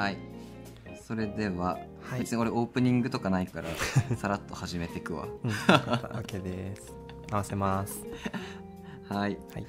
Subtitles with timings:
[0.00, 0.16] はい。
[1.06, 2.20] それでは、はい。
[2.20, 3.68] 別に俺オープニングとかないから
[4.16, 5.28] さらっと始めてくわ。
[5.44, 5.50] うん。
[5.50, 6.94] OK です。
[7.30, 8.02] 合わせます。
[9.10, 9.36] はい。
[9.52, 9.66] はい。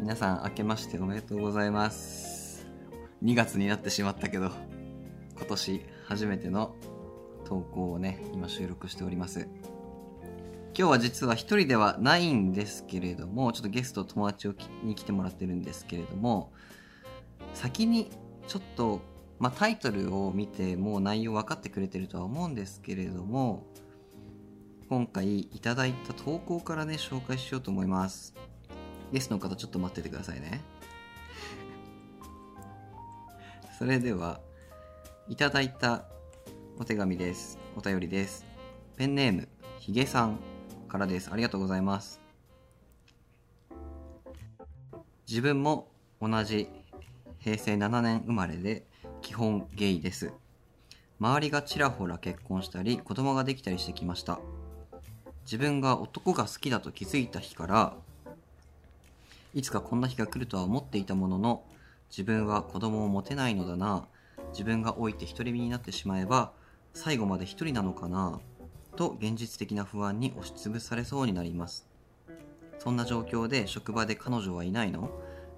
[0.00, 2.66] 皆さん明けましておめでとうございます。
[3.22, 4.50] 2月になってしまったけど
[5.36, 6.74] 今年初めての
[7.44, 9.48] 投稿をね今収録しております。
[10.76, 16.50] 今日は実は一人ではないんですけれどもちょっとゲスト友達をきに来てもらってるんですけれども
[17.54, 18.10] 先に
[18.46, 19.00] ちょっと、
[19.38, 23.66] まあ、タイトルを見てもう内容分かってくれてるとは思うんですけれども
[24.88, 28.34] 今回いただいた投稿からね紹介しようと思います。
[29.10, 30.60] ゲストの方ちょっと待っててくださいね。
[33.78, 34.40] それでは
[35.28, 36.04] いただいた
[36.78, 37.58] お手紙です。
[37.74, 38.44] お便りです。
[38.96, 40.38] ペンネームひげさん
[40.88, 41.30] からです。
[41.32, 42.20] ありがとうございます。
[45.26, 45.88] 自分も
[46.20, 46.68] 同じ
[47.38, 48.86] 平成7年生まれで
[49.22, 50.32] 基本ゲイです。
[51.20, 54.40] 周りがちらほら結婚したり子供ができたりしてきました。
[55.44, 57.94] 自分が男が好きだと気づいた日から
[59.54, 61.62] いつかこんな日が来るとは思っていたものの
[62.10, 64.04] 自分は子供を持てないのだな。
[64.50, 66.52] 自分が老いて独り身になってしまえば
[66.92, 68.40] 最後まで一人なのかな。
[68.96, 71.86] と現実的な不安に押しつぶされそうになります。
[72.78, 75.08] そんな状況で職場で彼女はいないの？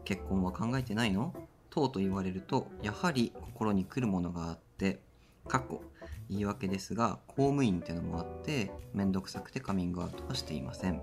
[0.05, 1.33] 結婚は考えてないの？
[1.75, 5.00] とうと言われるとやはり心に来るものがあって
[5.48, 5.83] 過去
[6.30, 11.02] 言い訳ですが公務員っていうのもあって面倒くさくてカミングアウトはしていません。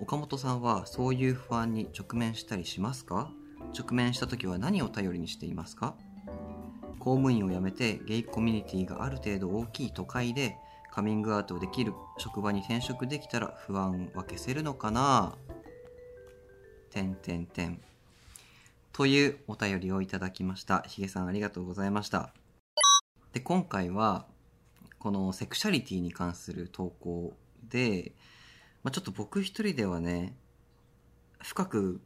[0.00, 3.30] 岡本さんはそういう不安に直面したりしますか？
[3.78, 5.94] 直面した時は何を頼りにしていますか？
[6.98, 10.56] 公務員を辞めてゲイコミュニティがある程度大きい都会で
[10.92, 15.36] カミングアウトできる職場に転職できたら不安は消せるのかな？
[16.90, 17.80] てんてんてん。
[18.92, 20.82] というお便りをいただきました。
[20.86, 22.34] ひげさんありがとうございました。
[23.32, 24.26] で今回は
[24.98, 27.34] このセクシャリティに関する投稿
[27.70, 28.12] で、
[28.82, 30.36] まあ、ちょっと僕一人ではね
[31.40, 32.02] 深く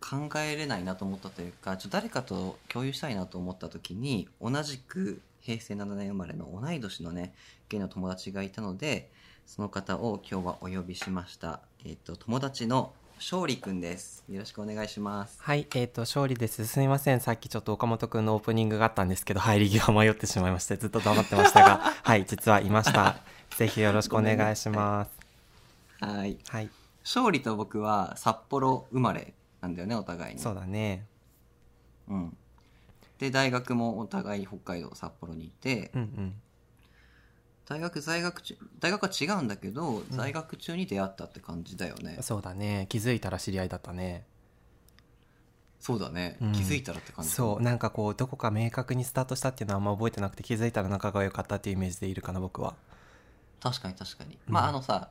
[0.00, 7.34] 考えれないなと思ったというかちょっと誰かと共有したいなと思った時に同じく平成7年生まれの同い年のね
[7.68, 9.10] ゲイの友達がいたので
[9.44, 12.92] その方を今日はお呼びしました、えっと友達の
[13.22, 14.24] 勝利くんです。
[14.28, 15.40] よろしくお願いします。
[15.40, 16.66] はいえっ、と勝利です。
[16.66, 17.20] すみません。
[17.20, 23.20] さっきちょっと岡本くんのオープニングがあったんですけど入り際迷ってしまいましてずっと黙ってましたが はい実はいました。
[23.56, 25.10] ぜひよろしくお願いします。
[26.04, 26.36] はい。
[26.48, 26.70] はい。
[27.04, 30.40] 勝利と僕は札幌生まれなんだよねお互いに。
[30.40, 31.06] そうだね。
[32.08, 32.36] うん。
[33.20, 36.34] で大学もお互い北海道札幌にいて、うんうん
[37.72, 42.18] 大学在学中大学は違うんだけど、在学中に出会ったって感じだよね。
[42.20, 42.84] そうだね。
[42.90, 44.26] 気づいたら知り合いだったね。
[45.80, 46.52] そうだね、うん。
[46.52, 47.62] 気づいたらって感じそう。
[47.62, 52.74] なんかこうどこか明確にスタートしたっていうのはあんま覚えてなくて気づいたら仲が良かったっていうイメージでいるかな僕は。
[53.60, 54.52] 確かに確かに、うん。
[54.52, 55.08] まああのさ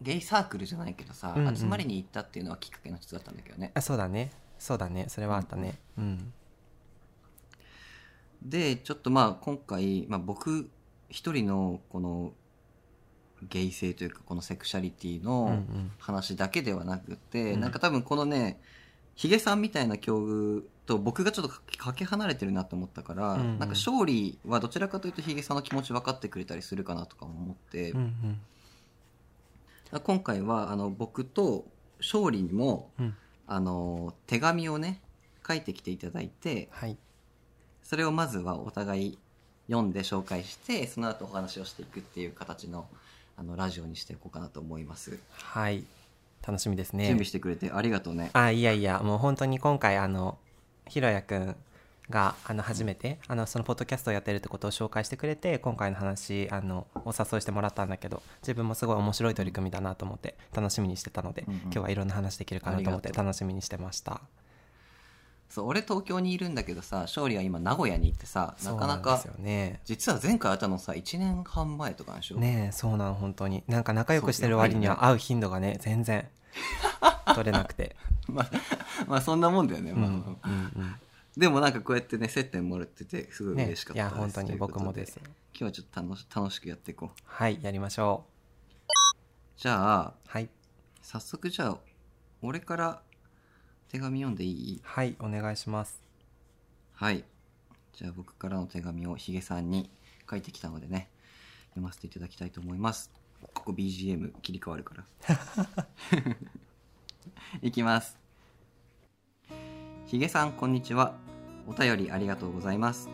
[0.00, 1.56] ゲイサークルじゃないけどさ、うんうん。
[1.56, 3.70] 集まりに行ったっていうのはきっかけの一つだったんだけどね。
[3.74, 4.32] あそうだね。
[4.58, 5.06] そうだね。
[5.08, 5.78] それはあったね。
[5.96, 6.32] うん。
[8.44, 10.68] でちょっとまあ今回、まあ、僕
[11.12, 12.32] 一人のこの
[13.48, 15.92] ゲイ性というかこのセクシャリティうんうのん。
[15.98, 17.60] 話だけではなくて、うん。
[17.60, 18.60] なんか多分このね
[19.14, 23.58] ヒゲさんみたいな境遇と僕がちょっとかかけ離れてるなと思ったから、うんうん。
[23.58, 27.98] なんか勝利はどちらかというとヒゲさんの気持ち分かってくれたりするかなとか思って、うん
[29.92, 30.00] うん。
[30.00, 31.66] 今回はあの僕と
[31.98, 33.14] 勝利にもうん。
[33.48, 35.02] あの手紙をね
[35.46, 36.96] 書いてきていただいてはい。
[37.82, 39.18] それをまずはお互い
[39.68, 42.86] 読んで紹介してその後お話をしていくっていう形の
[43.36, 45.84] あのラジオにしていこうかなと思います、はい。
[46.46, 47.06] 楽しみですね。
[47.06, 48.30] 準備してくれてありがとうね。
[48.34, 50.38] あいやいやもう本当に今回あの
[50.86, 51.56] ひろやくん
[52.10, 61.60] があの初めてあのそのポッドキャストをやってるってことを紹介してくれて今回の話あのお誘いしてもらったんだけど自分もすごい面白い取り組みだなと思って楽しみにしてたので、うんうん。
[61.62, 64.20] 今日はいろんな話できるかなと思って楽しみにしてました
[65.52, 69.80] そう俺東京にいるんだけどさ勝利は今名古屋に行ってさなかなかそうなんですよね。
[69.84, 73.62] 実は前回会ったのさ1年半前とかでしょ、ねえそうなの本当に。
[73.68, 76.26] なんか仲良くしてる割には会う頻度がね全然
[77.34, 77.96] 取れなくて。
[78.28, 78.50] まあ、
[79.06, 80.48] まあそんなもんだよね、うんまあ。
[80.48, 80.94] うんうん。
[81.36, 85.20] でもなんかこうやってね接点もらっててすごいね嬉しかったです、いや本当に僕もです。
[85.22, 87.22] 今日はちょっと楽し楽しくやっていこう。
[87.26, 88.24] はいやりましょ
[89.58, 90.48] じゃあうはい。
[91.02, 91.78] 早速じゃあ
[92.40, 93.02] 俺から
[93.92, 94.80] 手紙読んでいい？
[94.82, 96.02] はいお願いします。
[96.94, 97.24] はい。
[97.92, 99.90] じゃあ僕からの手紙をヒゲさんに
[100.30, 101.10] 書いてきたのでね
[101.72, 103.10] 読ませていただきたいと思います。
[103.52, 105.04] ここ BGM 切り替わるから。
[107.60, 108.16] いきます。
[110.06, 111.14] ヒゲさんこんにちは。
[111.66, 113.10] お便りありがとうございます。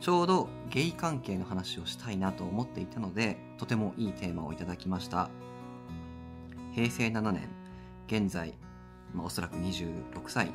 [0.00, 5.28] ちょうどゲイ関係の話をしたいなと思っていたのでとてもいいテーマをいただきました。
[6.72, 7.50] 平成7年
[8.06, 8.54] 現在、
[9.14, 10.50] まあ、おそらく26歳。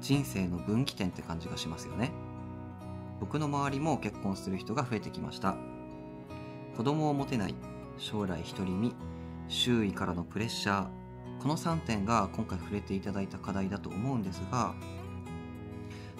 [0.00, 2.12] 人生の分岐点って感じがしますよね。
[3.20, 5.56] 僕の周りも結婚する人が増えてきました。
[6.76, 7.54] 子供を持てない。
[7.98, 8.94] 将来独り身。
[9.48, 10.98] 周囲からのプレッシャー。
[11.40, 14.74] この3点が今回触れていただいた課題だと思うんですが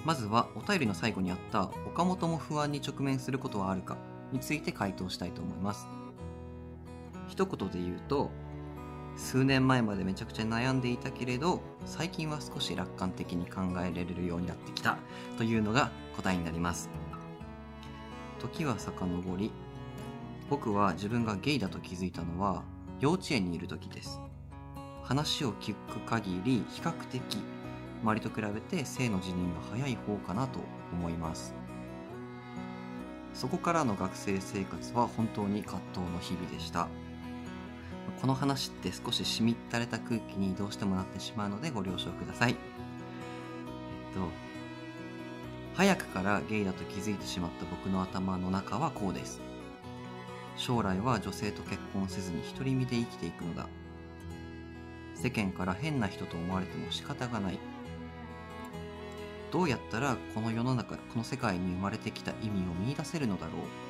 [0.05, 3.97] まずはお便りの最後にあった岡本も不安に直面することはあるか
[4.33, 5.89] について回答したいと思います。
[7.29, 8.31] 一言で言うと
[9.19, 14.97] 数年前までめちゃくちゃ悩んでいたけれど最近は少し楽観的に考えられるようになってきた
[15.37, 16.89] というのが答えになります。
[18.39, 19.51] 時は遡り
[20.49, 22.63] 僕は自分がゲイだと気づいたのは
[23.01, 24.21] 幼稚園にいる時です。
[25.03, 27.21] 話を聞く限り比較的
[28.03, 30.61] 周りと比べて性の辞任が早い方かなと
[30.93, 31.55] 思います。
[33.35, 36.89] そこからの学生生活は本当に葛藤の日々でした。
[38.21, 42.53] この話って少ししみったれた空気にどうしてもなってしまうのでご了承ください。
[42.53, 44.29] えっと
[45.75, 49.41] 早くからゲイだと気づいてしまった僕の頭の中はこうです。
[50.57, 53.69] 将来は女性と結婚せずに独り身で生きていくのだ。
[55.15, 57.59] 世間から変な人と思われても仕方がない。
[59.53, 63.88] どうやったらこの世の中この世界に生まれてきた意味を見いだせるのだろう。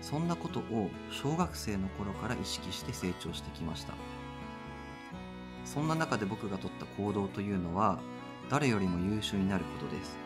[0.00, 3.94] そんなことを小学生の頃から意識して成長してきました。
[5.64, 7.98] そんな中で僕が取った行動というのは
[8.48, 10.16] 誰よりも優秀になることです。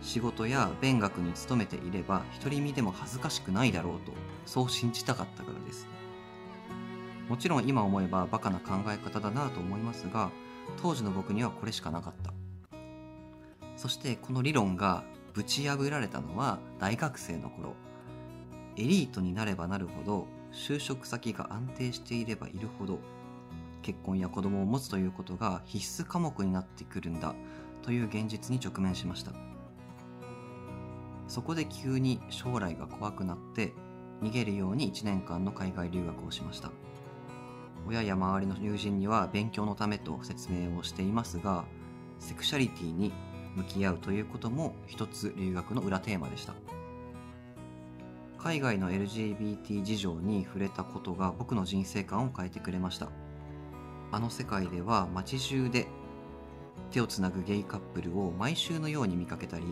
[0.00, 4.12] 仕事や勉学に勤めていれば独り身でも恥ずかしくないだろうと
[4.46, 5.86] そう信じたかったからです。
[7.28, 10.30] もちろん今思えばバカな考え方だなと思いますが
[10.80, 12.32] 当時の僕にはこれしかなかった。
[13.76, 17.74] そしてこの理論がぶち破られたのは大学生の頃。
[18.76, 22.98] エリートになればなるほど就職先が安定していればいるほど
[23.82, 27.34] 結婚や子供を持つということが必須科目になってくるんだ
[27.82, 29.32] という現実に直面しました。
[31.26, 33.72] そこで急に将来が怖くなって
[34.22, 36.70] 逃げるように1年間の海外留学をしました。
[37.86, 41.64] 親や周りの友人には勉強のためと説明をしていますが
[42.20, 43.12] セクシャリティに
[43.56, 46.54] 向き合うということも一つ留学の裏テーマでした。
[48.42, 53.08] 海外の LGBT 事情に触れたことが僕の人生観を変えてくれました。
[54.10, 55.86] あの世界では街中で
[56.90, 59.64] 手をつなぐゲイカップルを毎週のように見かけたり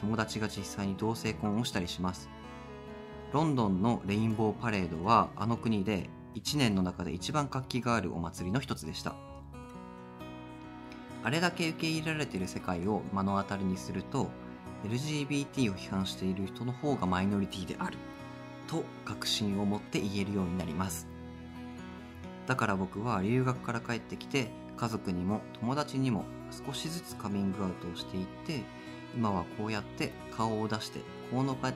[0.00, 2.28] 友達が実際に同性婚をしたりします。
[3.32, 9.14] ロンドンのレインボーパレードはあの国で1年の中で一番活気があるお祭りの一つでした。
[11.22, 14.30] あれだけ受け入れられている世界を目の当たりにすると
[14.84, 17.96] LGBT を批判している人の方がマイノリティである。
[18.68, 21.08] と確信を持って言えるようになります。
[22.46, 26.24] だから僕は留学から帰ってきて家族にも友達にも
[26.66, 28.62] 少しずつカミングアウトをしていって
[29.14, 31.00] 今はこうやって顔を出して
[31.30, 31.72] この場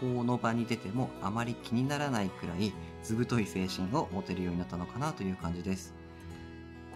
[0.00, 2.72] この場に出てもあまり気にならないくらい
[3.02, 5.94] 図太い精神を持てるようになったのかなという感じです。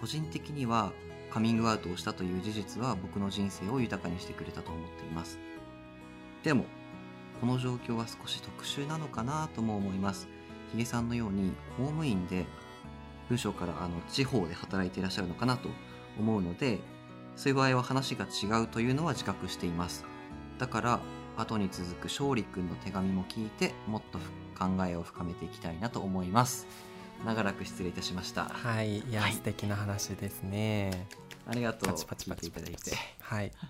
[0.00, 0.92] 個人的には
[1.30, 5.38] カミングアウトをしたという事実は僕の人生を豊かにしてくれたと思っています。
[6.42, 6.64] でも
[7.40, 10.28] この状況は少し特殊なのかなとも思います。
[10.72, 12.46] ヒゲさんのように公務員で
[13.28, 15.68] 文章からあの地方で働いていらっしゃるのかなと
[16.18, 16.78] 思うので
[17.36, 20.04] そういう場合は話が違うというのは自覚しています。
[20.58, 21.00] だから
[21.36, 24.18] 後に続く勝利くんの手紙も聞いてもっと
[24.58, 26.66] 考えを深めていきたいなと思います。
[27.24, 28.44] 長らく失礼いたしました。
[28.44, 29.32] はいいや、はい。
[29.32, 31.06] 素敵な話ですね。
[31.46, 31.88] ありがとう。
[31.90, 32.66] パチパチパチパチ。
[32.66, 32.96] 聞いていただいて。
[33.20, 33.52] はい。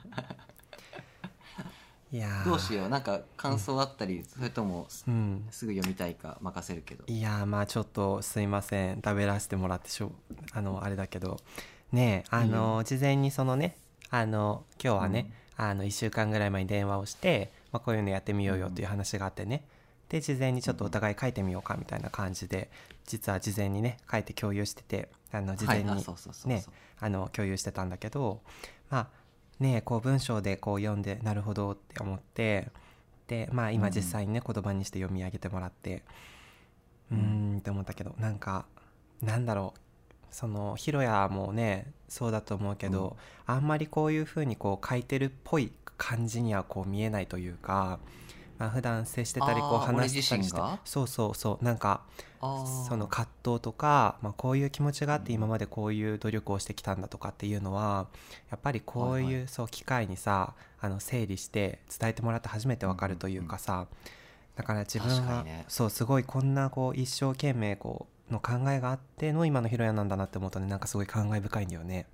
[2.13, 2.45] いやー。
[2.45, 2.89] どうしよう。
[2.89, 5.49] なんか感想あったり、それともすうん。
[5.51, 7.05] すぐ読みたいか任せるけど。
[7.09, 8.97] いやーまあちょっとすいません。
[8.97, 10.13] 食べらせてもらってしょ
[10.53, 11.41] あのあれだけど。
[11.93, 13.77] ねえあの事前にそのね
[14.11, 19.65] あの今日はね、あの1週間ぐらい前に電話をして、まあ、こういうのやってみようよっていう話があってね、
[20.11, 22.69] で事前にちょっとお互い書いてみようかみたいな感じで
[23.07, 26.05] 実は事前にね書いて共有しててあの事前に
[26.47, 26.65] ね
[26.99, 28.41] あの共有してたんだけど
[28.91, 29.09] まあ
[29.61, 32.69] ねこう文章でこう読んでなるほどって思って
[33.29, 36.03] でまあ今うん実際にね言葉にして読み上げてもらって
[37.13, 38.67] うーんって思ったけどなんか
[39.23, 39.81] なんだろう
[40.33, 48.01] そのヒロヤもねそうだと思うけど、あんまりこういう風にこう書いてるっぽい感じにはこう見えないというか
[48.61, 52.03] まあ普段接してたりこう話したりしてそうそうそうなんか
[52.41, 58.07] その葛藤とか、まあ、こういう気持ちがあって今までこういう努力をしてきたんだとかっていうのは
[58.51, 63.87] やっぱりこういう、はいはそう機会にさあの整理して伝えてもらって初めてわかるというかさ、
[64.57, 72.07] だから自分は、そうすごいこんなこう一生懸命こうの考えがあっての今のヒロヤなんだなって思うとねなんかすごい感慨深いんだよね。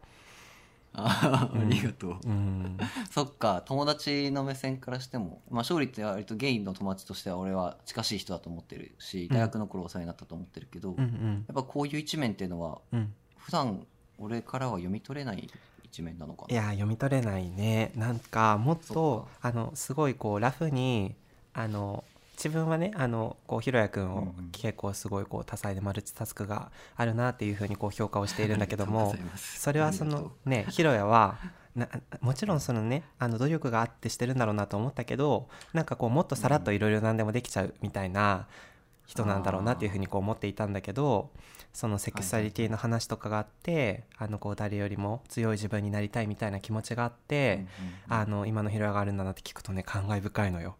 [0.98, 2.78] あ ありがとう、うん、
[3.10, 9.36] そっか友達の目線からしても、まあ、勝利って割とゲイの友達としては俺は近しい人だと思ってるしうん。
[9.36, 11.44] 大学の頃お世話になったと思ってるけど、うんうん。
[11.46, 13.12] やっぱこういう一面っていうのはうん。
[13.36, 13.86] 普段
[14.18, 15.48] 俺からは読み取れない
[15.84, 17.92] 一面なのかいなや読み取れないね。
[17.94, 21.14] なんかもっそとあのすごいこうラフに
[21.52, 22.04] あの
[22.36, 31.38] 自分はねあのこうひろやくんを結構すごいこう多彩でマルチタスクがあるなっていうふうにこう評価をしているんだけども それはそのねひろやは
[31.74, 31.88] な
[32.20, 38.46] もちろんそのねあの努力があってしてるんだろうなと思ったけどなんかこうもっとさらっといろいろ何でもできちゃうみたいな
[39.06, 41.30] 人なんだろうなっていうふうにこう思っていたんだけど
[41.72, 47.66] そのセクシャリティの話とかがあってあのこう誰よりも強い自分になりたいみたいな気持ちがあって、
[48.08, 50.76] あの今のヒロヤがあるんだなって聞くとね感慨深いのよ。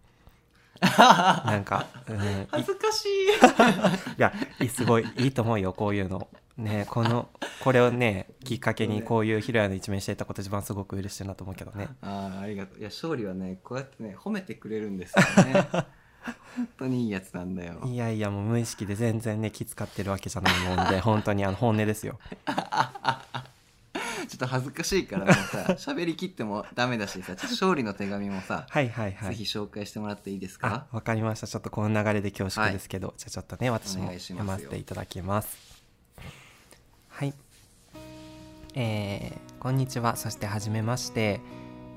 [0.98, 3.08] なんか、うん、い恥ずかしい
[4.18, 4.32] いや
[4.68, 6.28] すごいいいと思うよこういうの。
[6.56, 7.28] ねこの
[7.62, 11.88] これをねきっかけにこういうヒロヤの一面していたこと一番すごく嬉しいなと思うけどね。
[12.00, 15.68] ああありがとういや勝利はねこうやってね褒めてくれるんですよね
[16.56, 22.18] 本当にいいやつなんだよいやいやもう無意識で全然ね気使ってるわけじゃないもんで本当にあの本音ですよ。
[24.26, 25.58] ちょっと恥ずかしいからもうさ
[25.92, 29.28] 喋りきってもダメだしさちょっと勝利の手紙もさ、はいはいはい。
[29.30, 29.44] ぜひ。
[29.44, 31.46] 紹介してもらっていいですあかわかりました。
[31.46, 35.56] ちょっとこの流れで恐縮ですけど、じゃあちょっとね私もお願いしますよ読ませていただきます。
[37.08, 37.34] はい。
[38.74, 40.14] えーこんにちは。
[40.14, 41.40] そしてはじめまして、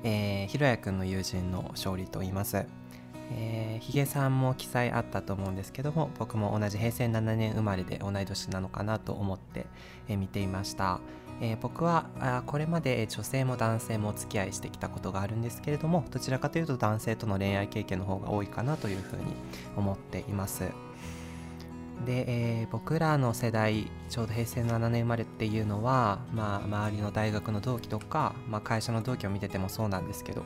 [0.02, 2.66] えー、ひろやくんの友人の勝利と言います。
[3.32, 9.66] えー、ヒゲさんも記載あったと思うんですけども僕も同じ平成7年生まれで同い年なのかなと思って、
[10.08, 11.00] えー見ていました、
[11.40, 19.22] えー僕はあこれまで女性も男性もお付き合いしてきたことがあるんですけれどもどちらかというと男性との恋愛経験の方が多いかなというふうに
[19.76, 20.64] 思っています。
[22.04, 30.44] で、えー僕らの世代ちょうど平成7年生まれっていうのは、まあ、周りの大学の同期とか、まあ、会社の同期を見ててもそうなんですけど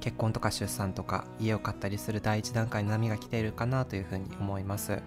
[0.00, 5.02] 結婚とか出産とか家を買ったりする第一段階の波が来ているかなというふうに思います。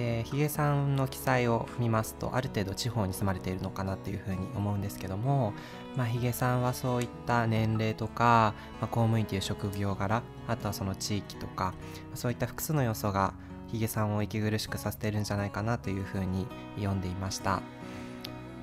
[0.00, 5.52] でヒゲさんの記載を見ますとある程度地方に住まれているのかなっていうふうに思うんですけども、
[5.94, 11.74] まあ、ヒゲさんはそういった年齢とか、まあ、公務員という職業柄あとはその地域とか
[12.14, 13.34] そういった複数の要素が
[13.68, 17.60] ヒゲさんを息苦しくさせてるんじゃないかなというふうに読んでいました。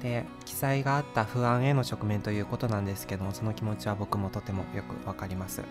[0.02, 5.64] で記載があった不安への直面ということなんですけどもその気持ちは僕もとてもよくわかります。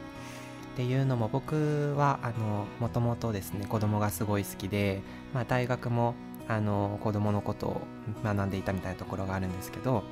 [0.77, 5.01] っていうのも僕はあのもともとですね子供がすごい好きで、
[5.33, 6.15] まあ、大学も
[6.49, 7.81] あの子供のことを
[8.23, 10.03] 学んでいたみたいなところがあるんですけど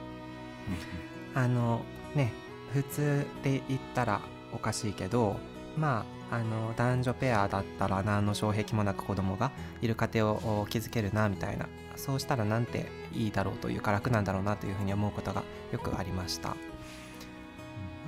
[1.35, 1.83] あの
[2.15, 2.33] ね
[2.73, 4.23] 普通で言ったら
[4.55, 5.37] おかしいけど
[5.77, 9.53] まああの男女ペアだったら何の障壁もなく子供が
[9.83, 15.43] いる家庭を築けるなみたいなそうしたらなんていいだろうというか楽なんだろうなというふうに思うことが
[15.73, 16.57] よくありました。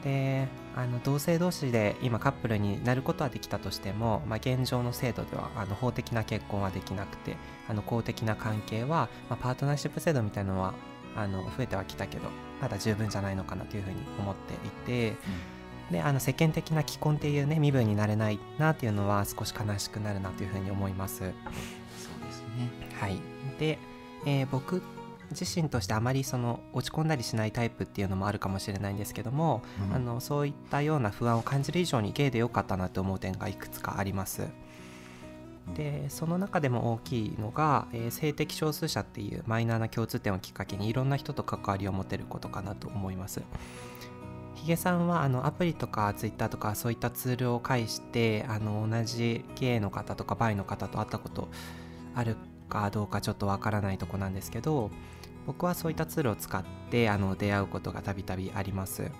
[0.06, 0.46] で
[0.76, 7.36] あの同性同士で今カップルになることはできたとしても、まあ、現状の制度ではあの法的な結婚はできなくて
[7.68, 10.74] あの公的な関係は、まあ、パートナーシップ制度みたいなのは
[11.16, 12.28] あの増えてはきたけど
[12.62, 15.16] まだ十分じゃないのかなというふうに思っていて、
[15.90, 21.18] であの世間的な既婚っていうね身分になれないなっていうのは少し悲しくなるなというふうに思います。
[21.18, 21.34] そうで
[22.32, 22.70] すね。
[23.00, 23.18] はい、
[23.58, 23.78] で、
[24.24, 24.82] えー僕
[25.30, 34.48] 自身としてあまりその落ち込んだりしないタイプっていうのもあるかもしれないんですけども、うんあのそういったような不安を感じる以上にゲイで良かったなと思う点がいくつかあります。
[35.74, 43.42] でその中でも大きいのが、えー性的少数者っていうマイナーな共通点をきっかけにいろんな人と関わりを持てることかなと思います。
[44.54, 51.48] ヒゲさんはあのアプリとかツイッターとかそういったツールを介してあの同じゲイの方とかバイの方と会ったこと
[52.14, 52.36] ある
[52.68, 54.90] かどうかちょっとわからないとこなんですけど
[55.46, 59.10] 僕はそういったツールを使ってあの出会うことがたびたびあります。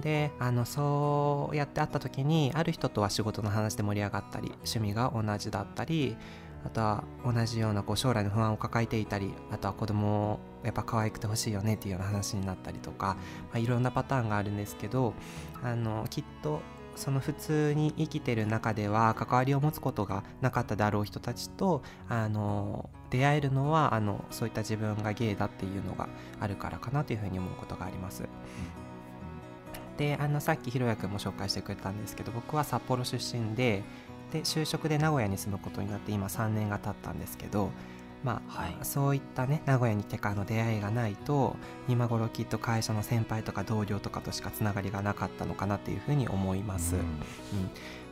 [0.00, 6.16] であのそうやって会った時にある人とは仕事の話で盛り上がったり趣味が同じだったり
[6.64, 13.16] あとは同じようなこう将来の不安を抱えていたりあとは子供をやっぱ可愛くてほしいよねっていうような話になったりとか、
[13.50, 15.14] まあ、いろんなパターンがあるんですけど
[15.62, 16.60] あのきっと
[16.98, 26.08] その普通に生きてる中では関わりを持つことがなかったであろう人たちとあの出会えるのはあのそういった自分がゲイだっていうのが
[26.40, 28.24] あるからかなというふうに思うことがあります。
[29.96, 33.82] であのさっきひろやくんも紹介してくれたんですけど僕は札幌出身で
[34.32, 37.70] で就職で名古屋に住むことになって今3年が経ったんですけど
[38.24, 38.76] まあ、はい。
[38.82, 41.56] そういったね名古屋に来てからの出会いがないと
[41.88, 46.96] 今頃きっと会社の先輩とか同僚とかとしかつながりがなかったのかなっていうふうに思います。
[46.96, 47.00] うん。
[47.00, 47.06] うん。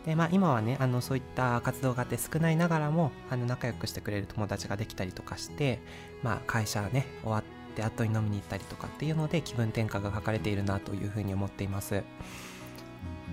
[0.06, 5.80] でまあ、今はねあのそういった活動があって少ないながらもあの仲良くしてくれる友達ができたりとかして、
[6.22, 7.42] まあ、会社ね終わっ
[7.74, 12.04] て後に飲みに行ったりとかっていうので気分転換が図れているなというふうに思っています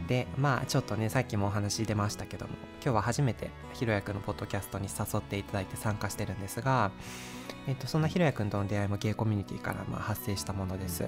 [0.07, 6.91] でまあちょっとねさっきもお話出ましたけども今日は初めてひろやくんのポッドキャストに誘っていただいて参加してるんですが、
[7.67, 11.07] えっと、そんなひろやくんとの出会いもゲイコミュニティからまあ発生したものです。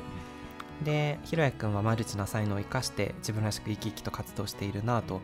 [0.84, 5.22] でひろやくんはマルチな才能を生かして自分らしく生き生きと活動しているなと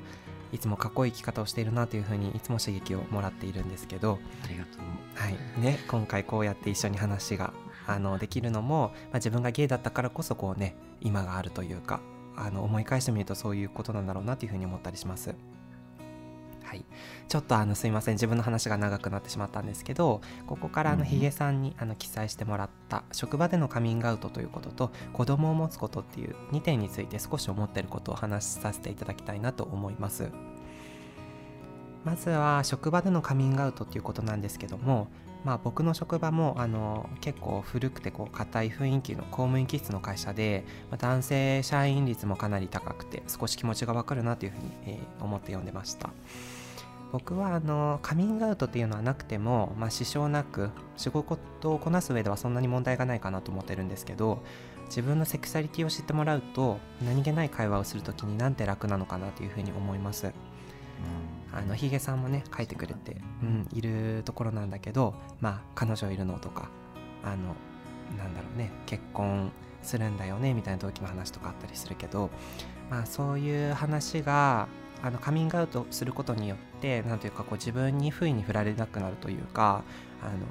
[0.54, 4.82] いつもかっこいい生き方をしているなというふうにいつも刺激をもらっているんですけど、ありがとう。
[5.16, 5.62] はい。
[5.62, 7.54] ね、今回こうやって一緒に話が
[7.88, 12.02] あのできるのも、まあ、自分がゲイだったからこそこうね今があるというか
[12.36, 15.36] あの思い返してみるとそういうことなんだろうなというふうに思ったりします。
[16.64, 16.86] はい、
[17.28, 30.30] ちょっとあのすいません自分の話が長くなってしまったんですけどここからあのうんヒゲさんにあの記載してもらった職場でのカミングアウトということと子供を持つことっていう2点について少し思ってることを話しさせていただきたいなと思います。
[32.06, 35.10] まずは職場でのカミングアウトっていうことなんですけども
[35.44, 46.10] まあ僕の職場もあの結構古くてこう硬い雰囲気の公務員気質の会社で、まあ男性社員率もかなり高くて少し気持ちがわかるなというふうに、えー思って読んでました。
[47.12, 51.38] 僕はあのカミングアウトっていうのはなくても、まあ、支障なく仕事
[51.74, 54.42] をこなす上ではそんなに問題がないかなと思ってるんですけど
[54.86, 60.34] 自分のセクシャリティを知ってもらうと何気ない会話をするときになんて楽なのかなというふうに思います。
[61.54, 66.70] あのヒゲさんもね書いてくれて、うん、いるところなんだけどまあ彼女いるのとか
[67.24, 67.56] あの
[68.18, 69.52] なんだろうね結婚
[69.84, 72.30] するんだよねみたいな動機の話とかあったりするけど、
[72.90, 74.68] まあ、そういう話が
[75.04, 79.84] あのカミングアウトすることによってなんというかこう自分に不意に振られなくなるというか
[80.22, 80.46] あの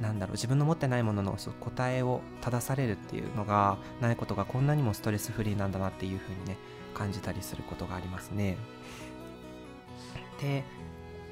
[0.00, 6.56] なんだろう自分の持ってないものの答えを正されるっていうのがないことがこんなにもストレスフリーなんだなっていうふうにね
[6.94, 8.56] 感じたりすることがありますね。
[10.40, 10.64] で、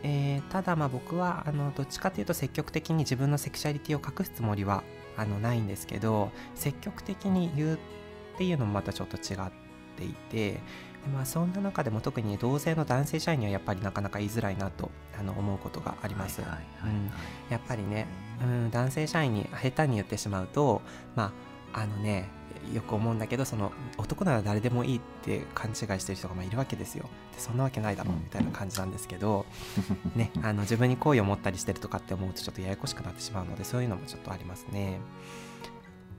[0.03, 4.85] えーただまあ僕はあのどっちかというと積極的に自分のセクシャリティを隠すつもりは
[5.17, 7.79] あのないんですけど積極的に言うっ
[8.39, 9.51] ていうのもまたちょっと違っ
[9.97, 10.61] ていて
[11.07, 16.43] でまあそんな中でも特に同性の男性社員にはやっぱりなかなか言いづらいなとあの思うことがあります。
[17.49, 18.07] やっぱりね、
[18.43, 20.83] うん、男性社員に下手に言ってしまうと
[21.15, 21.33] ま
[21.73, 22.29] ああのね
[22.73, 27.09] よく思うんだけどその男なら誰でもいいって勘違いしてる人がまあいるわけですよ。
[27.35, 28.23] でそんなわけないだろううん。
[28.23, 29.47] みたいな感じなんですけど、
[30.17, 35.01] ね、あの自分に好意を持ったりしてるとかって思うとちょっとややこしくなってしまうのでそういうのもちょっとありますね。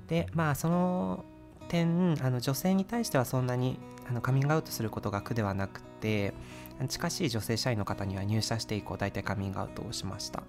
[0.07, 1.25] でまあその
[1.67, 6.33] 点あの女性に対してはそんなにあのカミングアウトすることが苦ではなくて
[6.87, 10.43] 近しい女性社員の方には入社して以降大体カミングアウトをしました。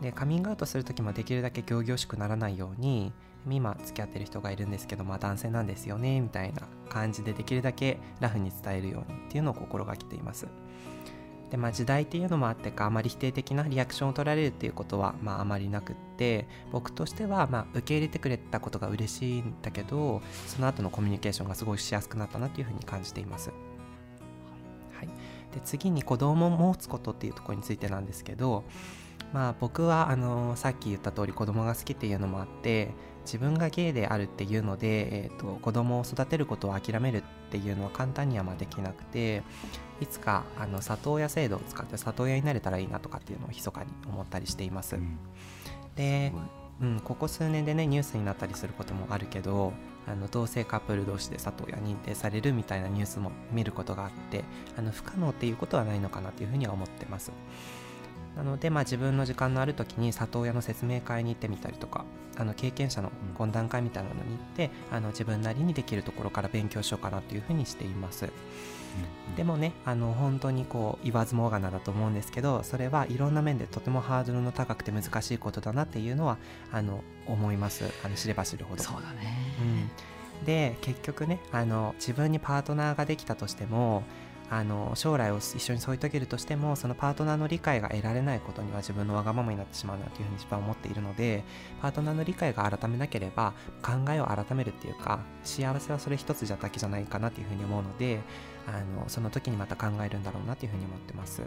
[0.00, 3.12] でカミングアウトする時もできるだけ仰々しくならないように
[3.50, 10.46] 今付き合ってる人がいるんですけどまあ男性なんですよねみたいな感じでできるだけラフに伝えるようにっていうのを心がけています。
[11.50, 23.50] でまあ時代っていうのもあってかあまり否定的なリアクションを取られるっていうことはまああまりなくって僕としてはまあ受け入れてくれたことが嬉しいんだけどその後のコミュニケーションがすごいしやすくなったなっていうふうに感じています。
[24.94, 25.08] はい、
[25.54, 28.64] で次に子供を持つことっていうところについてなんですけど
[29.34, 32.94] まあ僕はあのさっき言った通り子供が好きっていうのもあって
[33.24, 39.42] 自分がゲイであるっていうので、えー、と子供を育てることを諦めるっていうのは簡単にはまあできなくて
[40.00, 44.96] いつかあの里親制度を使って里親になれたらいいなとかっていうのを密かに思ったりしています。
[44.96, 45.18] うん。
[45.96, 46.32] で
[46.80, 49.72] うん、ここ数年でねニュースになったりすることもあるけど
[50.06, 54.42] あの同性カップル同士で里親認定されるみたいなニュースも見ることがあって
[54.76, 57.30] あの不可能っていうことはないのかなというふうには思ってます
[58.36, 62.04] なので、まあ、自分の時間のある時に里親の説明会に行ってみたりとか
[62.36, 68.30] あの経験者の懇談会みたいなのに行ってあの自分なりにできるところから勉強しようかなというふうにしています。
[69.36, 76.36] でもねあの本当にこう言わずもがなだと思うんですけどそれはいろんな面でとてもハードルの高くて難しいことだなっていうのは
[76.70, 77.84] あの思います。
[78.04, 78.82] あの知れば知るほど。
[78.82, 79.34] そうだね。
[80.40, 84.02] うん、で結局ねあの自分にパートナーができたとしても
[84.52, 91.42] あの将来を一緒に添い遂げるとしてもそのパートナーの理解が得られないことには自分のわがままになってしまうなというふうに自分は思っているので
[91.80, 98.20] パートナーの理解が改めなければ考えを改めるっていうか幸せはそれ一つじゃだけじゃないかなというふうに思うので
[98.66, 101.42] あのその時にまた考えるんだろうなというふうに思ってます。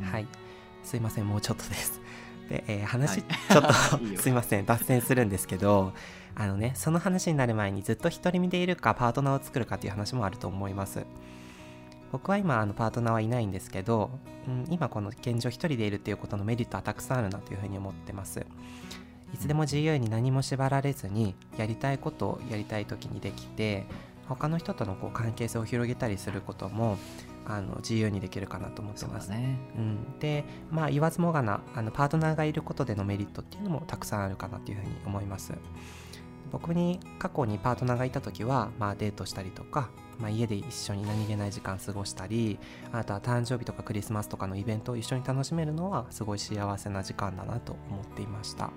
[0.00, 0.26] うんはい、
[0.82, 2.00] すいませんもうちょっとです。
[2.48, 3.22] で、えー話、はい。
[3.52, 5.92] ちょっとすいません脱線するんですけど
[6.34, 11.04] あのねその話になる前にずっと独り身でいるかパートナーを作るかっていう話もあると思います
[12.14, 14.08] 僕は今あのパートナーはいないんですけど、
[14.46, 18.46] うん、今この現状一人でいるっていうことのメリットはたくさんあるなというふうに思ってます。
[19.34, 23.84] いつでも自由に何も縛られずにやりたいことをやりたい時にできて
[24.28, 26.98] 他の人とのこう関係性を広げたりすることも
[27.46, 29.26] あの自由にできるかなと思ってます。
[29.26, 29.58] そうだね。
[29.76, 35.52] うん、でまあ言わずもがなあのパートナーがいることでのメリットっていうのもたくさんあるかなというふうに思います
[36.54, 39.90] 僕に過去にパートナーがいた時は、まあ、デートしたりとか、
[40.20, 42.60] まあ、家で一緒に何気ない時間過ごしたり
[42.92, 48.70] あとは誕生日とかクリスマスとかのイベントを一緒に楽しめるのはすごい幸せな時間だなと思っていました。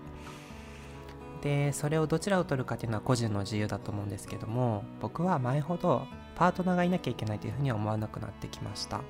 [1.43, 9.01] でそれをどちらを取るかっていうのは個人の自由だと思うんですけども僕は前ほどパートナーがいなきゃいけないというふうには思わなくなってきました。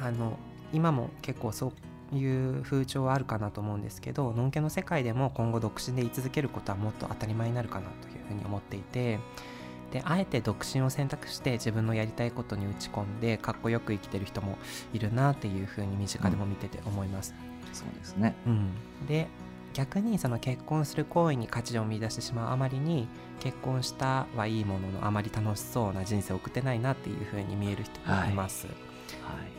[0.00, 0.38] あの
[0.72, 1.72] 今も結構そう
[2.14, 9.18] いう風潮はあるかなと思うんですけどのんけの世界でも今後独身で居続けることはもっと当たり前になるかなというふうに思っていて
[9.92, 14.58] であえて独身を選択して自分のやりたいことに打ち込んでかっこよく生きてる人も
[14.92, 17.34] いるなっていうふうに身近でも見てて思います、
[17.72, 18.34] そうですね。
[18.46, 18.70] うん、
[19.06, 19.28] で
[19.74, 23.08] 逆にその結婚する行為に価値を見出してしまうあまりに
[23.40, 28.76] 結婚したはいいもののあまり楽しそうな人生を送ってないなっていうふうに見える人もいます、はい。
[28.76, 29.55] はい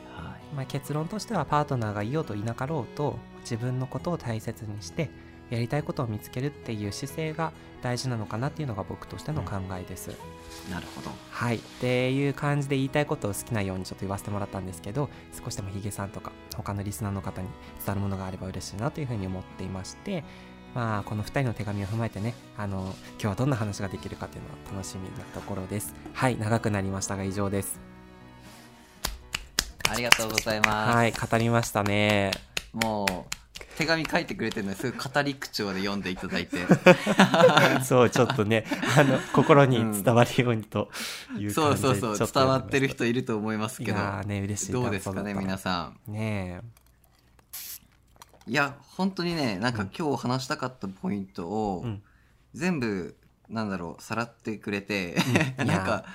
[0.57, 5.11] まあ、結論としてはパートナーがいようといなかろうと自分のことを大切にして
[5.51, 10.09] やりたいことを見つけるっていう姿勢が大事なのかなっていうのが僕としての考えです。
[10.69, 11.11] なるほど。
[11.29, 11.57] はい。
[11.57, 20.23] っていう感じで言いたいことを好きなようにちょっと言わせてもらったんですけど少しでもヒゲさんとか他のリスナーの方に伝わるものがあれば嬉しいなというふうに思っていまして
[20.73, 25.93] まあこの2人の手紙を踏まえてねあの今日はどんな話ができるかっていうのは楽しみなところです。
[26.13, 26.37] はい。
[26.37, 27.86] 長くなりましたが以上です
[29.89, 32.31] ありがとうございます、はい語りましたね。
[32.73, 33.37] もう
[33.77, 36.57] 手紙書いてくれてるのですぐ語り口調で読んでいただいて。
[37.85, 38.65] そうちょっとね
[38.97, 40.89] あの心に伝わるようにと
[41.37, 43.97] いうそう感じでそうそうちょっと伝わってる人いると思いますいけど。
[43.99, 46.11] やーね嬉しいどうですかね皆んさん。
[46.11, 46.61] ね
[48.47, 52.03] いや本当にねなんか今日話したかったポイントを、えうん。
[52.53, 53.15] 全部
[53.49, 55.15] なんだろうさらってくれて、
[55.59, 55.65] うん。
[55.67, 56.05] いやなんか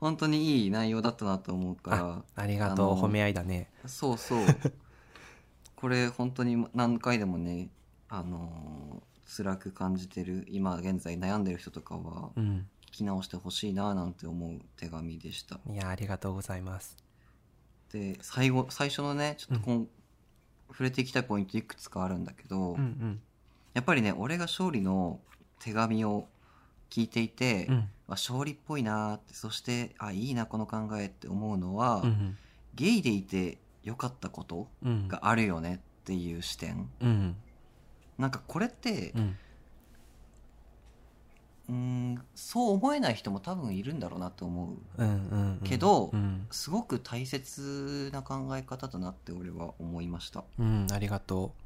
[0.00, 3.70] 本当にいい内容だったなと思うからあありがとう褒め合いだね。
[3.86, 4.38] そうそう。
[5.76, 7.68] これ本当に何回でもね
[8.08, 12.66] あのー辛く感じてる今現在悩んでる人とかはうん。
[12.86, 15.58] 聞き直してほしいななんて思う手紙でした。
[15.68, 16.96] いやありがとうございます。
[17.92, 19.88] で最後最初のねちょっとこん、
[20.68, 23.20] 触れていきたいポイントいくつかあるんだけど、うんうん。
[23.74, 25.20] やっぱりね俺が勝利の
[25.58, 26.28] 手紙を
[26.88, 27.74] 聞いていて、うん。
[27.74, 32.36] あ勝利っぽいなーってそしてあいいなこの考えって思うのは、うん
[32.74, 35.08] ゲイでいてよかったことうん。
[35.08, 36.90] があるよねっていう視点。
[37.00, 37.36] うん
[38.18, 39.14] なんかこれって
[41.68, 42.14] うん。
[42.14, 45.02] んそう思えない人も多分いるんだろうなと思う。
[45.02, 45.60] うんうんうん。
[45.64, 46.46] けどうん。
[46.50, 50.44] すごく大切な考え方だなって俺は思いました。
[50.58, 51.62] うんありがとう。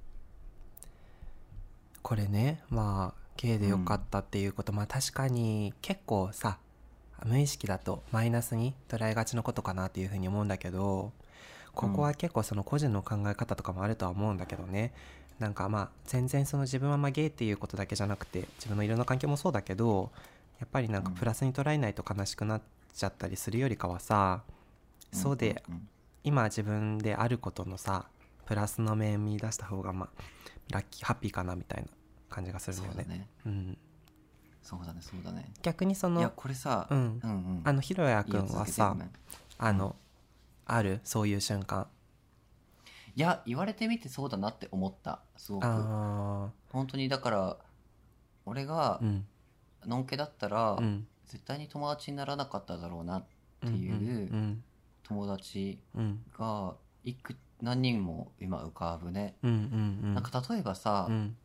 [2.02, 6.58] これねまあゲイでよかったっていうこと、まあ確かに結構さ
[7.24, 11.12] 無意識だとマイナスに捉えがちのことかなっていうふうに思うんだけど
[11.72, 14.92] ここは結構その個人の考え方とかもあるとは思うんだけどね。
[15.38, 20.10] なんかまあ全然その自分はまあゲイっていうことだけじゃなくて自分のいろんな環境もそうだけど
[20.58, 21.14] やっぱりなんかうん。
[21.14, 24.42] プラスに捉えないと悲しくなっちゃったりするよりかはさ、
[25.14, 25.88] そうでんん。
[26.24, 28.04] 今自分であることのさ
[28.44, 30.22] プラスの面見出した方がまあ
[30.68, 31.88] ラッキーハッピーかなみたいな
[32.30, 32.88] 感じがするよね。
[32.90, 33.28] そうだね。
[33.44, 33.78] うん、
[34.62, 35.52] そうだねそうだね。
[35.62, 37.20] 逆にそのいやこれさ、うん。
[37.22, 37.62] うんうん。
[37.64, 38.96] あのひろやくんはさ
[39.58, 39.96] あの、
[40.64, 41.86] あるそういう瞬間？
[43.16, 45.20] いや言われてみてそうだなって思った。
[45.36, 45.64] すごく。
[45.66, 47.56] あ本当にだから
[48.46, 49.00] 俺が
[49.84, 51.06] のんけだったら、うん。
[51.26, 54.62] 絶対に友達にならなかっただろうなってうんいううん。
[55.02, 56.24] 友達うん。
[56.38, 60.14] がいく何人も今浮かぶね、うんうんうん。
[60.14, 61.36] なんか例えばさ、うん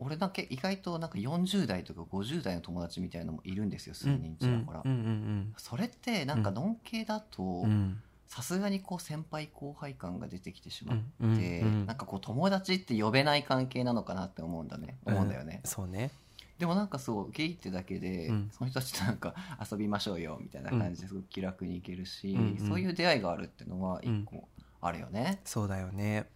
[0.00, 4.90] 俺だけ意外となんか40代とか50代の友達みたいなのもいるんですよ数人ちらほら、うん。
[4.90, 5.54] うん。
[5.58, 7.70] それってなんかのんけだとうん。
[7.70, 11.32] うんさすがにこう先輩後輩感が出てきてしまって、うん。
[11.32, 11.34] う
[11.82, 11.86] ん。
[11.86, 14.98] なんかこう友達って呼べない関係なのかなって思うんだね。
[15.04, 16.12] 思うんだよね、そうね。
[16.56, 18.50] でもなんかそうゲイってだけで、うん。
[18.52, 19.34] その人たちとなんか
[19.68, 22.56] 遊びましょうよみたいな感じですごく気楽に行けるし、うん。
[22.60, 22.68] うん。
[22.68, 24.46] そういう出会いがあるってのは一個
[24.80, 25.40] あるよね。
[25.44, 26.26] そうだよね。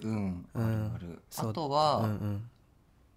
[0.00, 1.22] うん、うんある。
[1.38, 2.50] あるあとは、うんうん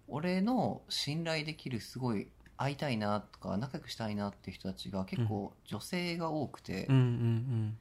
[0.08, 7.78] 俺の信頼できるすごい会いたいなとか仲良くしたいなっていう人たちが結構女性が多くて、うんうん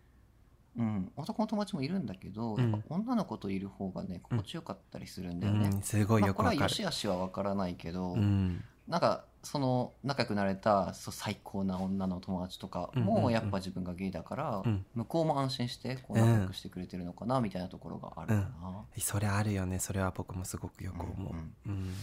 [0.75, 2.71] うん、男の友達もいるんだけど、うん。
[2.71, 8.63] やっぱ女の子といる方がね心地よかったりするんだうよね、ん、すごいまあ、これはよくわかる、良し悪しは分からないけど、うん。
[8.87, 14.85] なんかその仲良くなれたそう最高な女の友達とかもやっぱ自分がゲイだから、うん。
[14.95, 19.79] 向こうも安心してこう仲良くしてくれてるのかなみたいなところがあるかな、それあるよね。
[19.79, 21.33] それは僕もすごくよく思う、
[21.67, 21.93] うん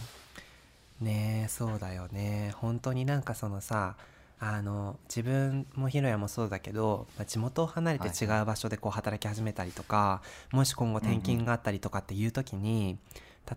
[1.01, 1.05] うん。
[1.05, 2.53] ねえそうだよね。
[2.57, 3.95] 本当になんかそのさ
[4.39, 12.97] あの自分もひろやもそうだけど、まあ、地元を離れて違う場所でこう働き始めたりとか、もし今後転勤があったりとかっていう時に、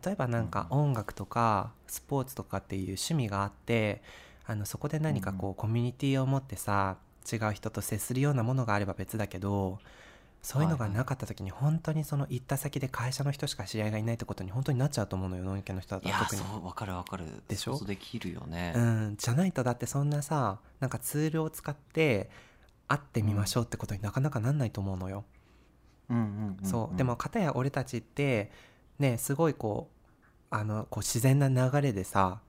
[0.05, 4.03] 例えばなんか音楽とかスポーツとかっていう趣味があって
[4.47, 6.97] あのそこで何かこうコミュニティを持ってさ
[7.33, 9.79] 違う人と接するようなものがあれば別だけど
[10.43, 16.43] そういうのがなかった時に本当にその行った先で会社の人しか知り合いがいないってことに本当になっちゃうと思うのよノンケの人だといや特に。
[16.43, 17.25] そう分かる分かる。
[17.49, 17.83] でしょ？
[17.83, 22.29] できるよね、うん、じゃないとだってそんなさなんかツールを使って
[22.89, 25.25] 会ってみましょうってことになかなかなんないと思うのよ、
[26.11, 26.97] うんうんうんそう。
[26.99, 28.51] でも片や俺たちって
[28.99, 30.05] ねすごいこう
[30.51, 32.41] あのこう自然な流れでさ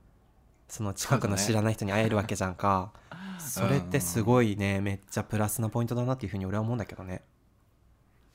[0.68, 2.92] その近くの知らない人に会えるわけじゃんか。
[3.38, 7.22] そ,、れってすごいねめっちゃプラスなポイントだなっていうふうに俺は思うんだけどね。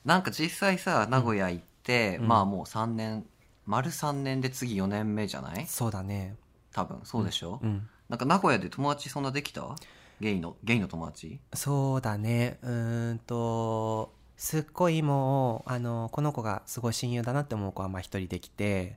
[0.04, 2.28] なんか実際さ名古屋行って、うん。
[2.28, 3.26] まあもう3年
[3.66, 5.66] 丸3年で次4年目じゃない？
[5.66, 6.36] そうだね。
[6.72, 7.88] 多分そうでしょ、うん。
[8.08, 9.76] なんか名古屋で友達そんなできた？
[10.20, 11.40] ゲイのゲイの友達？
[11.52, 12.58] そうだね。
[12.62, 18.96] うーんとすっごいもうあのこの子がすごい親友だなって思う子はまあ一人できて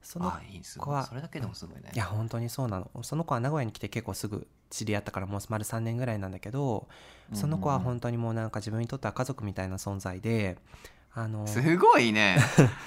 [0.00, 0.32] その
[0.78, 2.90] 子はそれだけでもすごいね、いや本当にそうなの。
[3.02, 6.88] その子は名古屋に来て結構すぐ知り合ったからもう丸3年ぐらいなんだけど
[7.34, 10.56] その子は本当にもうなんか自分にとっては家族みたいな存在で
[11.12, 12.38] あのすごいね。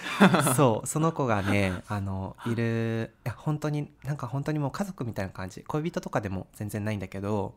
[0.57, 5.61] そうその子がねあのいるいや本当になんか本当にもう家族みたいな感じ。
[5.61, 7.53] 恋人とかでも全然ないんだけど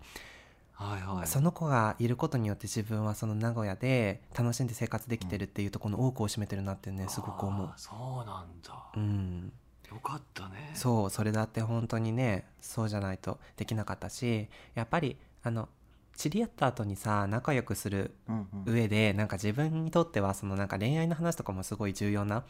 [0.74, 1.26] はいはい。
[1.26, 7.72] その子がいることによって自分はその名古屋で楽しんで生活できてるっていうところの多くを占めてるなってねすごく思う。
[7.76, 9.52] そうなんだ、うん
[9.90, 10.72] よかったね。
[10.74, 15.68] そうそれだって本当にねそうじゃないとできなかったしやっぱりあの
[16.16, 18.72] 知り合った後にさ仲良くするうんうん。
[18.72, 22.44] 上でなんか自分にとってはそのなんか恋愛の話とかもすごい重要な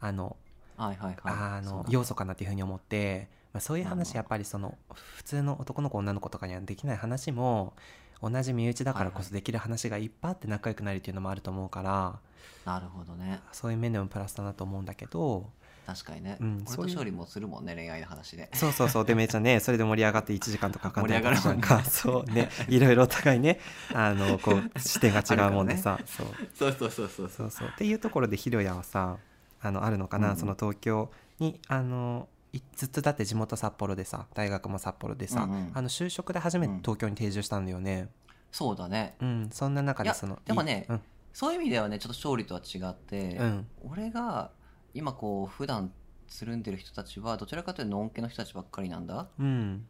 [0.00, 0.36] あの
[0.76, 1.16] はいはいはい。
[1.24, 4.78] あの要素かなっていうふうに思って、まあ、そういう話やっぱりその
[5.16, 7.74] 普通の男の子女の子とかにはできない話も
[8.22, 12.20] 同じ身内だからこそできる話がいっぱいあって仲良くなるっていうのもあると思うから。
[12.64, 13.40] なるほどね。
[13.50, 15.50] そういう面でもプラスだなと思うんだけど。
[15.86, 18.48] 確かにね、うん俺と勝利もするもんね恋愛の話で。
[18.52, 19.04] そうそうそう。
[19.04, 21.62] でめっちゃねそれで盛り上がって1時間とかかかんない盛り上がるもんね。
[21.62, 22.48] かそうね。
[22.68, 23.58] いろいろお互いね
[23.92, 26.26] あのこう視点が違うもんでさ、そう。
[26.54, 27.30] そうそうそうそう。
[27.30, 27.68] そうそう。
[27.68, 29.16] っていうところでひろやはさ
[29.60, 30.38] あのあるのかな、うんうん。
[30.38, 32.37] その東京にあのい
[32.74, 35.70] ずっとだって地元札幌でさ大学も札幌でさ、うんうん。
[35.74, 36.78] あの就職で初めてうん。
[36.80, 38.08] 東京に定住したんだよね。
[38.50, 39.16] そうだね。
[39.20, 41.00] うん、そんな中でそのでもねいうん。
[41.32, 43.66] そういう意味ではねちょっと勝利とは違って、うん。
[43.84, 44.50] 俺が
[44.94, 45.92] 今こう普段
[46.26, 49.28] つるんでる人たちはどちらかというとのんけの人たちばっかりなんだ。
[49.38, 49.86] うん。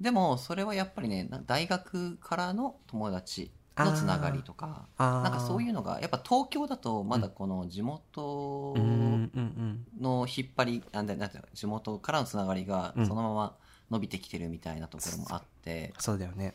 [0.00, 13.06] でもそれはやっぱりねな大学からの友達のつながりとかなんかそういうのがやっぱ東京だとまだこの地元うんうんうんの引っ張りなんだなんていうの地元からのつながりがうん。
[13.06, 13.56] そのまま
[13.90, 16.54] 伸びてきてるみたいなところもあって、そうだよね。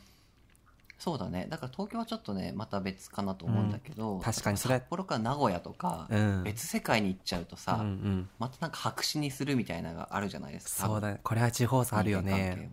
[0.97, 1.47] そうだね。
[1.49, 4.21] だから東京はちょっとねまた別かなと思うんだけど、ん。
[4.21, 4.75] 確かにそれ。
[4.75, 6.43] は札幌から名古屋とか、うん。
[6.43, 8.29] 別世界に行っちゃうとさ、うんうん。
[8.39, 10.87] またなんか白紙にするみたいなのがあるじゃないですか。
[10.87, 11.19] そうだね。
[11.23, 12.69] これは地方差あるよね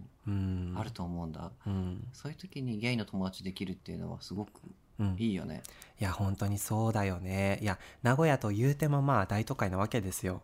[0.76, 2.06] あると思うんだ、うん。
[2.12, 4.50] そういう時にゲイの友達できるっていうのはすごく
[4.98, 5.16] うん。
[5.18, 5.62] いいよね、
[6.00, 7.58] いや本当にそうだよね。
[7.62, 10.42] いや名古屋と言うてもまあ大都会なわけですよ。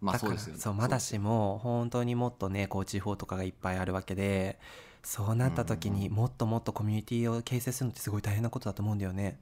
[0.00, 0.60] まあそうですよね。
[0.60, 4.58] そうまだしも本当にもっとねこう地方とかがいっぱいあるわけで
[5.02, 9.38] そうなった時にもっともっとコミュニティを形成するのってすごい大変なことだと思うんだよね、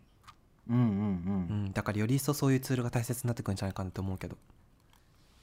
[0.68, 4.36] うんうんうん、うん、だからより一層そういうツールが大切になってくるんじゃないかなと思うけど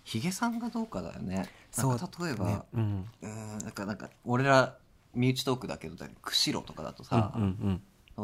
[0.03, 1.47] ヒゲさんがどうかだよね。
[1.71, 3.09] そう例えば、ねうん。
[3.21, 4.77] うーんなんかなんか俺ら
[5.13, 7.81] 身内トークだけど釧路とかだとさ、うんうん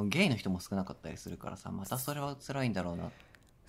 [0.07, 3.09] ゲイの人も少なかったりするからさまたそれは辛いんだろうなっ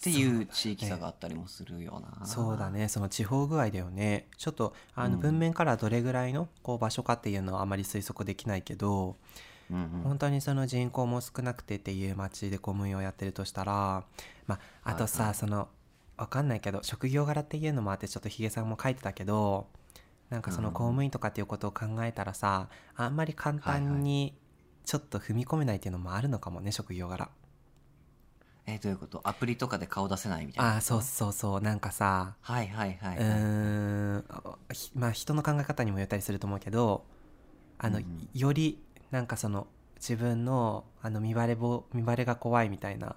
[0.02, 2.26] ていう地域差があったりもするよな。
[2.26, 2.88] そうだね。
[2.88, 4.26] その地方具合だよね。
[4.36, 5.20] ちょっとあのうん。
[5.20, 9.16] 文面からどれぐらいのこう場所かっていうのはあまり推測できないけど、
[9.70, 9.88] うんうん。
[10.04, 14.04] 本当にその人口も少なくてっていう町で公務員をやってるとしたら、
[14.46, 15.34] まあ、あとさ、はいはい。
[15.36, 15.68] その
[16.20, 19.68] わかんないけど職業柄っていうのもあってちょっとヒゲさんも書いてたけど
[20.28, 20.74] なんかそのうん。
[20.74, 24.36] 公務員とかっていうことを考えたらさあんまり簡単に
[24.84, 27.30] ちょっと踏み込めないっていうのもあるのかもね職業柄。
[28.66, 29.20] えどういうこと？
[29.24, 30.74] アプリとかで顔出せないみたいな？
[30.74, 33.24] ああそうそうそうなんかさはいはいはい、うー
[34.18, 34.24] ん
[34.72, 37.06] ひまあ人の考え方にもよったりすると思うけど
[37.78, 38.28] あの、うんうん。
[38.34, 38.78] より
[39.10, 43.16] なんかその自分のあの見バレぼ見バレが怖いみたいな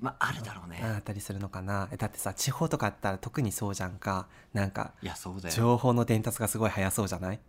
[0.00, 0.80] まああるだろうね。
[0.82, 1.88] あったりするのかな。
[1.92, 4.26] えだってさ地方とかあったら特にそうじゃんか。
[4.54, 5.54] なんかいやそうだよ。
[5.54, 7.40] 情報の伝達がすごい早そうじゃない？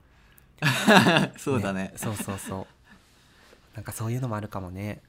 [1.38, 1.94] そうだね。
[1.96, 2.68] そうそうそう。
[3.76, 5.02] なんかそういうのもあるかもね。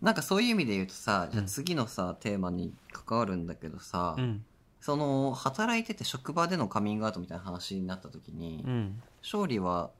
[0.00, 4.44] なんかそういう意味で言うとさじゃ次のさ、テーマに関わるんだけどさ、うん。
[4.80, 9.02] その働いてて職場でのカミングアウトみたいな話になった時に、うん。
[9.22, 9.90] 勝利は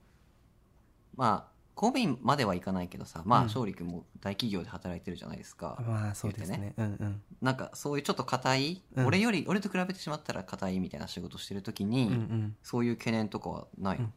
[1.16, 3.47] まあ公務員まではいかないけどさまあうん。
[3.47, 6.75] 勝利君も大企業で働いてるじゃないですか、まあそうですね。
[6.77, 7.23] うんうん。
[7.43, 9.07] なんかそういうちょっと硬い、うん。
[9.07, 12.57] 俺より俺と比べてしまったら硬いみたいな仕事してる時に、うんうん。
[12.63, 14.11] そういう懸念とかはないの、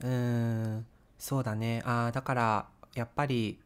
[0.00, 0.08] うー
[0.78, 0.86] ん
[1.18, 1.82] そうだね。
[1.84, 3.60] あーだからやっぱり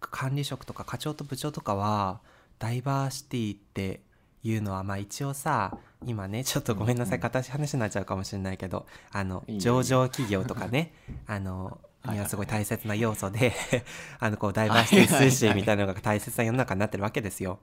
[0.00, 2.20] 管理職とか課長と部長とかは
[2.58, 4.00] ダイバーシティって
[4.42, 7.16] いうのはまあ一応さ今ねちょっとごめんなさい。
[7.16, 10.94] うん硬い話になっちゃうかもしれないけどあの上場企業とかね。
[11.26, 13.52] あのにはすごい大切な要素で
[14.20, 17.60] あのこうダイバーシティ推進みたいなのが大切な世の中になってるわけですよ。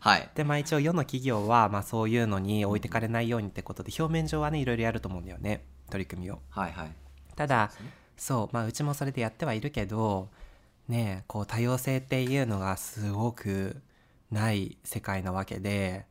[0.00, 6.40] はいでまあ一応世の企業はまあそういうのに置いてかれないようにってことで表面上はねいろいろやると思うんだよね取り組みを。
[6.50, 6.92] はいはい
[7.36, 10.28] ただそうねそうまあうちもそれでやってはいるけど
[10.88, 13.80] ねえこう多様性っていうのがすごく
[14.30, 16.04] ない世界なわけで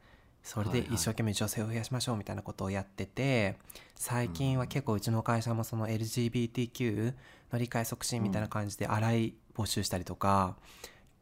[0.50, 3.58] それで一生懸命女性を増やしましょうみたいなことをやってて
[3.94, 7.14] 最近は結構うちの会社もその LGBTQ
[7.54, 10.56] の理解促進みたいな感じで洗い募集したりとか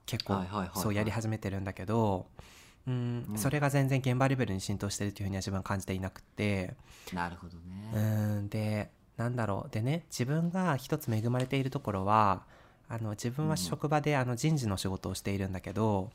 [0.05, 2.27] 結構そうやり始めてるんだけど
[2.87, 3.37] うんうん。
[3.37, 6.75] それが全然現場レベルに浸透してるというふうには自分は感じていなくて。
[7.11, 9.73] なるほどうね、んでなんだろう。
[9.73, 12.45] でね自分が一つ恵まれているところは
[12.87, 16.13] あの自分は職場であの人事の仕事をしているんだけど、はい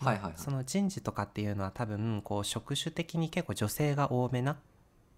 [0.00, 4.56] はいはいその人事とかっていうのは多分こう職種的に結構女性が多めな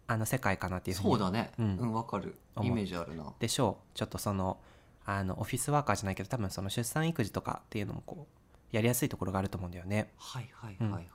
[0.06, 1.50] あの世界かなっていうふうにそうだね。
[1.58, 2.36] ううんんわ、かる。
[2.56, 2.72] 思う。
[2.72, 3.32] イメージあるな。
[3.38, 3.78] でしょ？
[3.94, 4.58] うちょっとその
[5.04, 8.26] あのオフィスワーカーじゃないけど多分その出産育児とかっていうのもこ
[8.72, 10.12] うやりやすいところがあると思うんだよね。
[10.18, 11.06] はいはいはいはい、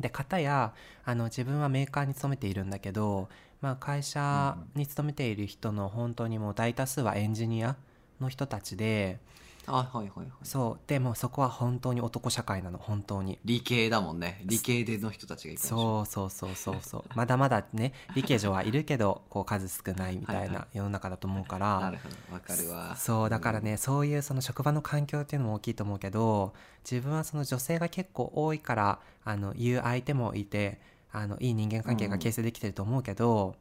[0.00, 0.72] で片や
[1.04, 3.28] あの自分はメーカーに勤めているんだけど、
[3.60, 7.76] まあ、会社に勤めている人の本当にもう大多数はエンジニア
[8.20, 9.18] の人たちで
[9.66, 10.26] あはいはいはい。
[10.42, 10.80] そう。
[10.86, 13.38] でもそこは本当に男社会なの本当に。
[13.44, 14.42] 理系だもんね。
[14.44, 17.04] 理系での人たちがいるそうそうそうそうそう。
[17.14, 20.50] まだまだね理系女はいるけどこう数少ないみたはいはい。
[20.50, 22.96] な世の中だと思うから、なるほどわかるわ。
[22.96, 26.54] そうだからね、そういうその職場の環境っていうのも大きいと思うけど
[26.88, 30.80] 自分はその女性が結構多いからあの言う相手もいて
[31.12, 33.54] あのいい人間関係が形成できてると思うけど、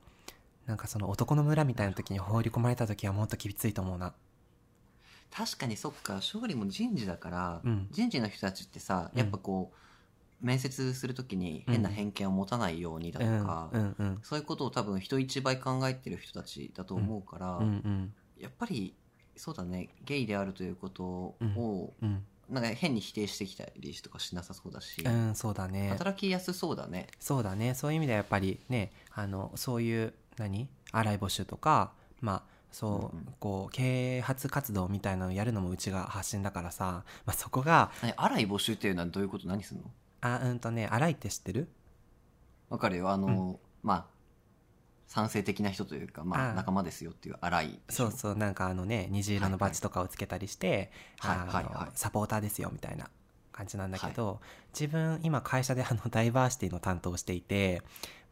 [0.65, 4.13] なんかその男の村みたいな時に放り込まれた時はもっときついと思うな。
[5.35, 7.87] 確かにそっか勝利も人事だから、うん。
[7.91, 9.71] 人事の人たちってさやっぱこ
[10.41, 14.19] う、面接するときに変な偏見を持たないようにだとうんか、うんうん。
[14.21, 18.93] そういうことを多分人一倍考えてる人たちだと思うから、うんうんやっぱり
[19.37, 25.89] そうだねゲイであるということを、うんなんか変に否定してきたりとかしなさそうだし、うんそうだね。
[25.89, 27.07] 働きやすそうだね。
[27.19, 27.73] そうだね。
[27.73, 30.67] そういう意味ではやっぱりねあのそういう何？
[30.91, 32.02] 洗い募集とかまあ
[32.73, 33.33] そう、うんうん。
[33.39, 39.47] こう啓発活動みたいなのをやるのもうちが発信だからさ、まあ、そこが何荒い募集っていうのはどういうこと？
[39.47, 39.83] 何すんの？
[40.19, 41.69] あうんとね洗いって知ってる？
[42.69, 43.09] わかるよ。
[43.09, 44.05] あの、まあ
[45.07, 51.65] 賛成的な人というか、まあ、仲間ですよっていう荒いそうそうなんかあのね虹色のバッジとかをつけたりして、はいはい。
[51.65, 53.09] はいサポーターですよみたいな
[53.51, 54.39] 感じなんだけど、
[54.73, 57.83] 自分今会社であのダイバーシティの担当をしていて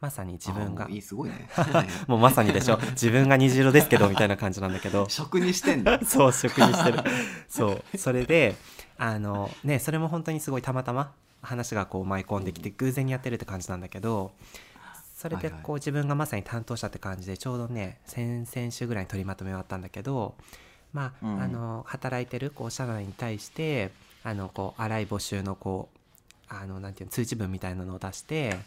[0.01, 0.87] まさに自分が。
[0.87, 1.47] あいいすごいね。
[2.07, 2.77] もうまさにでしょ。
[2.91, 5.07] 自分が虹色ですけどみたいな感じなんだけど。
[5.07, 6.99] 職にしてんだ そう職にしてる。
[7.47, 7.97] そう。
[7.97, 8.55] それで
[8.97, 14.31] あのねそれも本当にすごいたまたま話がこう舞い込んできて偶然にやってるって感じなんだけど
[15.15, 20.35] それでこう自分がまさに担当者って感じでちょうどね先々週ぐらいに取りまとめ終わったんだけど
[20.93, 21.41] まあ,、うん。
[21.41, 23.91] あの働いてるこう社内に対して
[24.23, 25.97] あのこう荒い募集のこう
[26.53, 28.57] あのなんていうの通知文みたいなのを出して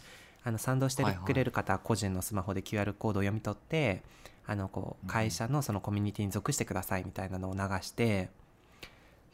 [0.45, 4.03] あの賛同してはいはいくれる方は個人のスマホで QR コードを読み取って
[4.45, 8.29] あのこう会社のそのコミュニティに属してくださいみたいなのを流して。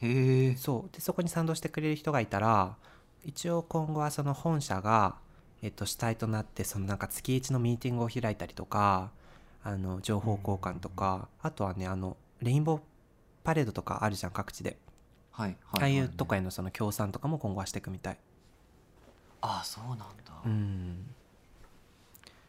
[0.02, 0.56] へえ。
[0.56, 0.96] そう。
[0.96, 2.78] でそこに賛同してくれる人がいたら
[3.26, 5.16] 一応今後はその本社が、
[5.62, 9.12] えっと、主体となってそのなんか月1のミーティングを開いたりとか
[9.64, 12.82] あの情報交換とか、あとはねあのレインボー
[13.44, 14.78] パレードとかあるじゃん各地で、
[15.32, 18.18] はいはい、ああいうとかへのその協賛とかも今後はしていくみたい
[19.42, 20.06] ああそうなんだ、
[20.46, 21.06] うん。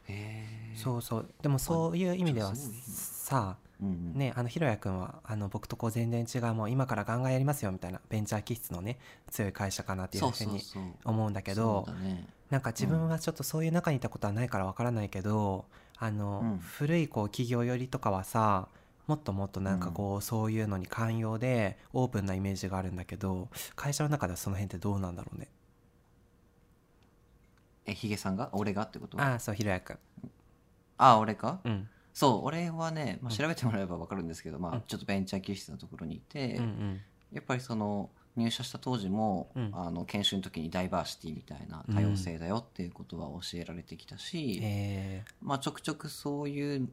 [0.08, 0.76] へえ。
[0.76, 1.28] そうそう。
[1.42, 4.12] でもそういう意味ではさうんうん。
[4.14, 8.98] ねあのひろやくんはあの僕とこう全然違うもう今からガンガンやりますよみたいなベンチャー気質のね
[9.30, 10.60] 強い会社かなっていうふうに
[11.04, 11.86] 思うんだけど
[12.50, 15.64] なんか自分はちょっとそういう中にいたことはないからわからないけど
[15.98, 16.58] あの、うん。
[16.58, 18.68] 古いこう企業寄りとかはさ
[19.06, 25.48] もっともっとなんかこう、そういうのに寛容でオープンなイメージがあるんだけど会社の中ではその辺ってどうなんだろうね？
[27.86, 28.50] えヒゲさんが？
[28.52, 29.20] 俺がってこと？
[29.20, 29.98] ああそうひろやくん
[30.98, 31.60] あ俺か？
[31.64, 31.88] うん。
[32.14, 33.36] そう俺はね、まあ、うん。
[33.36, 37.00] 調べてもらえば分かるんですけど、まあうん、ちょっとベンチャー気質なところにいて、うんうん。
[37.32, 39.70] やっぱりその入社した当時も、うん。
[39.72, 46.88] あの研修の時にダイバーシティみたいな多様性だよっていうことは教えられてきたし、えまあ、ちょくちょくそういう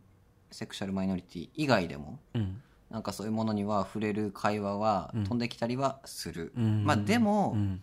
[0.51, 2.61] セクシャルマイノリティ以外でもーうん。
[2.89, 5.23] なんかそういうものには触れる会話はうん。
[5.23, 6.85] 飛んできたりはする、うん。
[6.85, 7.81] まあでもうん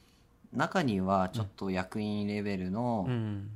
[0.56, 3.50] 中にはちょっと役員レベルのうん。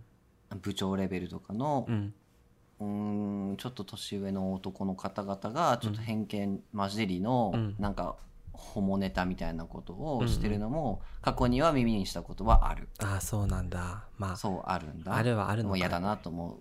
[0.63, 3.57] 部長レベルとかのうん。
[3.57, 7.75] ちょっと年上の男の方々がちょっと偏見混じりのうん。
[7.79, 8.17] なんか
[8.53, 12.89] ホモネタみたいなことをしてるのも過去には耳にしたことはある。
[12.99, 14.05] ああそうなんだ。
[14.19, 15.15] まあそうあるんだ。
[15.17, 15.69] あるはあるのか。
[15.71, 16.59] もう嫌だなと思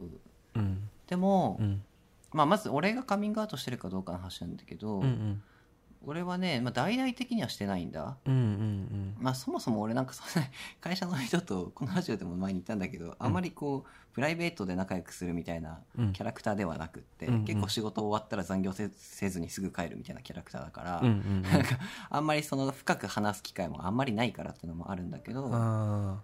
[0.56, 0.60] う。
[0.60, 0.90] うん。
[1.08, 1.84] でも、うん。
[2.32, 5.44] まあ、まず俺がカミングアウトしてるかどうかの話なんだけど、うんうん
[6.06, 8.18] 俺はね、まあ、大々的にはしてないんだ。
[8.26, 10.48] うんうんまあそもそも俺なんかそんな
[10.80, 13.34] 会社の人とこのラジオでも前に言ったんだけど、あん。
[13.34, 16.14] まりこうプライベートで仲良くするみたいなうん。
[16.14, 17.46] キャラクターではなくって、うんうん。
[17.46, 21.78] 結構仕事終わったら残業せせずにすぐ帰るみたいなキャラクターだから、うんうんなんか
[22.10, 26.22] あんまりその深く話す機会もあんまりないからっていうのもあるんだけど、うんあ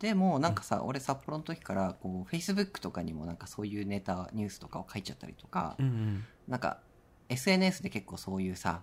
[0.00, 6.24] でもなんかさ、俺札幌の時からこう Facebook とかにもなんかそういうネタニュースとかを書いちゃったりとか、ーうんうん。
[6.48, 6.80] なんか
[7.28, 8.82] SNS で結構そういうさ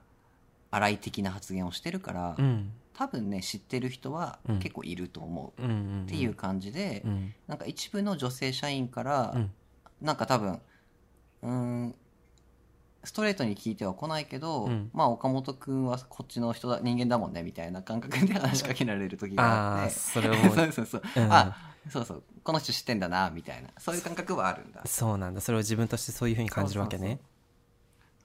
[0.72, 2.72] 荒い的な発言をしてるから、うん。
[2.94, 4.60] 多分ね知ってる人はうん。
[4.60, 7.34] 結構いると思う、っていう感じで、うん。
[7.48, 9.52] なんか一部の女性社員から、うん。
[10.02, 10.60] なんか多分
[11.42, 11.96] うーん
[13.04, 14.90] ストレートに聞いては来ないけど、うん。
[14.94, 19.94] まあ岡本君はこっちの人だ人間だもんねみたいな感覚で話しかけられる時があって。
[19.96, 21.34] それを そうそうそう、うん。
[21.34, 21.56] あ
[21.90, 22.24] そうそう。
[22.44, 23.70] この人知ってんだなみたいな。
[23.78, 24.82] そういう感覚はあるんだ。
[24.86, 25.42] そうなんだ。
[25.42, 27.20] それを自分としてそういうふうに感じるわけね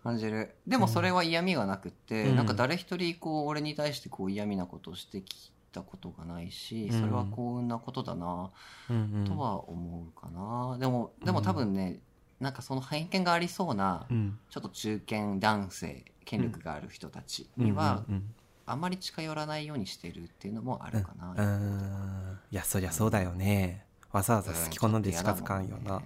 [0.05, 0.55] 感じる。
[0.67, 2.37] でもそれは嫌味がなくって、うん。
[2.37, 7.01] なんか誰一人こう俺に対してこう嫌味なことをしてきたことがないし、うん。
[7.01, 8.51] それは幸運なことだな
[8.91, 9.25] うんうん。
[9.25, 11.99] とは思うかな、でもでも多分ね、
[12.39, 14.39] なんかその偏見がありそうな、うん。
[14.51, 18.35] ちょっと中堅男性権力がある人たちにはうんうん
[18.67, 21.39] あまり近寄らないようにしてるっていうのもあるかな、うん。
[21.39, 22.39] うん。
[22.51, 23.85] いやそりゃそうだよね。
[24.11, 26.03] わざわざ好き好んで近づかんよな、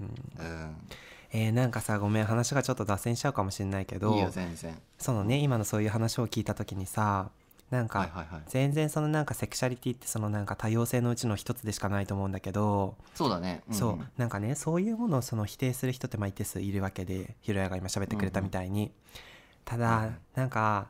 [0.00, 0.06] うん。
[0.38, 0.76] うん
[1.34, 4.78] えーなんかさごめん話がちょっと脱線しちゃうかもしれないけどいいよ全然。
[4.98, 7.30] そのね今のそういう話を聞いた時にさ
[7.70, 8.42] なんはいかはいはい。
[8.48, 18.92] 全然そのなんかセクシャリティってそのなんか多様性のうちの一つでしかないと思うんだけど、そうだね、んそうなんかねそういうものをその否定する人ってまあ一定数いるわけでひろやが今喋ってくれたみたいに、
[19.64, 20.88] ただ、うんなんか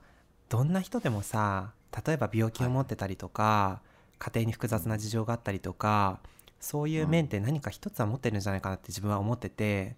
[0.49, 1.71] どんな人でもさ
[2.05, 3.81] 例えば病気を持ってたりとか、
[4.19, 6.19] 家庭に複雑な事情があったりとか
[6.59, 9.97] そういう面って何か一つは持ってるんじゃないかなって自分は思ってて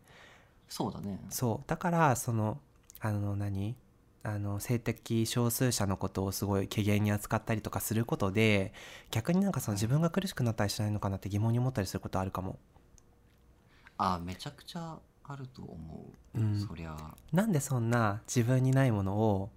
[0.68, 1.20] そうだね。
[1.30, 1.68] そう。
[1.68, 2.58] だからその
[3.00, 3.76] あの何？
[4.26, 8.72] あの性的少数者のことをすごい軽減に扱ったりとかすることで
[9.10, 12.58] 逆になんかその自分が苦しくなったりしないのかなって疑問に思ったりすることあるかも。
[13.98, 16.58] あめちゃくちゃあると思う、うん。
[16.58, 16.96] そりゃ。
[17.32, 19.50] なんでそんな自分にないものを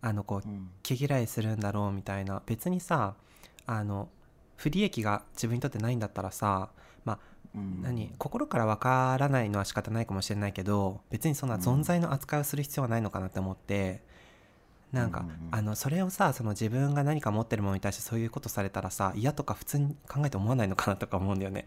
[0.00, 0.68] あのこううん。
[0.82, 2.42] 毛嫌いするんだろうみたいな。
[2.44, 3.14] 別にさ
[3.66, 4.08] あの
[4.56, 6.70] 不利益が自分にとってないんだったらさ
[7.04, 7.37] まあうん
[7.82, 8.12] 何？
[8.18, 14.00] 心からわからないのは仕方ないかもしれないけど別にそんな存在の扱いをする必要はないのかなって思って、
[14.92, 15.38] なんか、うんうんうん。
[15.50, 21.66] あのそれをさその自分が何か持ってるものに対してそういうことされたらさ嫌とか普通に考えて思わないのかなとか思うんだよね。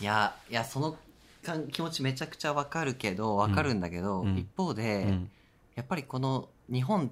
[0.00, 0.96] いやいやその
[1.72, 4.36] 気持ちめちゃくちゃわかるけどわかるんだけど、うん。
[4.36, 5.30] 一方で、うん。
[5.74, 7.10] やっぱりこの日本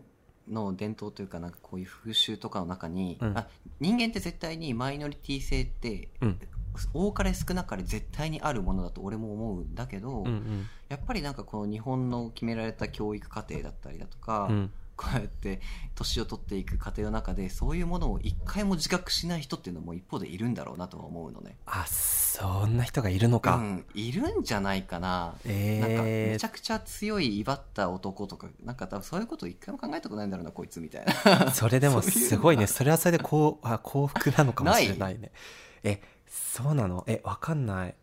[0.50, 3.38] の伝統というかなんかこういう風習とかの中に、うん。
[3.38, 3.46] あ
[3.80, 6.38] 人間って絶対にマイノリティ性って、うん
[6.92, 10.66] 多かれ少なかれ絶対にあるものだと俺も思うんだけど、うんうん。
[10.88, 14.72] やっぱりなんかこの日本の決められた教育課程だったりだとか、うん。
[14.96, 15.60] こうやって
[15.94, 21.56] 年を取っていく過程の中でそういうものを一回も自覚しない人っていうのも一方でいるんだろうなとは思うのね。
[21.66, 23.56] あそんな人がいるのか。
[23.56, 25.34] うん、いるんじゃないかな。
[25.44, 31.50] えなんかーめちゃくちゃ強い威張った男とかなんか多分そういうこと一回も考えたことないんだろうなこいつみたいな。
[31.52, 32.66] それでもすごいね。
[32.68, 35.32] それはそれでこうあ幸福なのかもしれないね。
[35.82, 36.00] え
[36.37, 37.05] そうなの？
[37.07, 37.95] えわかんない。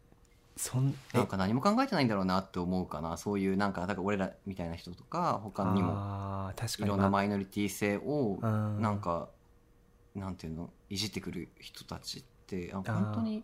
[0.56, 1.18] そんえ？
[1.18, 3.18] なんか何も考えてないんだろうなって思うかな。
[3.18, 6.52] そういうなんかだから俺らみたいな人とか他にも。
[6.80, 8.82] いろんなマイノリティ性をうん。
[8.82, 9.28] なんか
[10.16, 10.70] なんていうの？
[10.90, 13.44] いじってくる人たちってあ本当に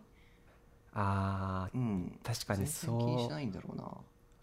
[0.94, 1.76] あー。
[1.76, 2.18] うん。
[2.24, 3.84] 確かに全然気にそうしないんだろうな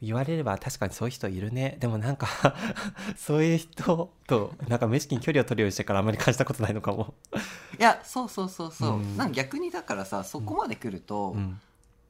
[0.06, 1.78] 言われれば確かにそういう人いるね。
[1.80, 2.28] でもなんか
[3.18, 7.16] そういう人となんか無意識に距離を取るようにしてからあんまり感じたことないのかも、
[7.80, 9.18] いやそうそうそうそう、うん。
[9.18, 11.60] なんか逆にだからさそこまで来ると、うん。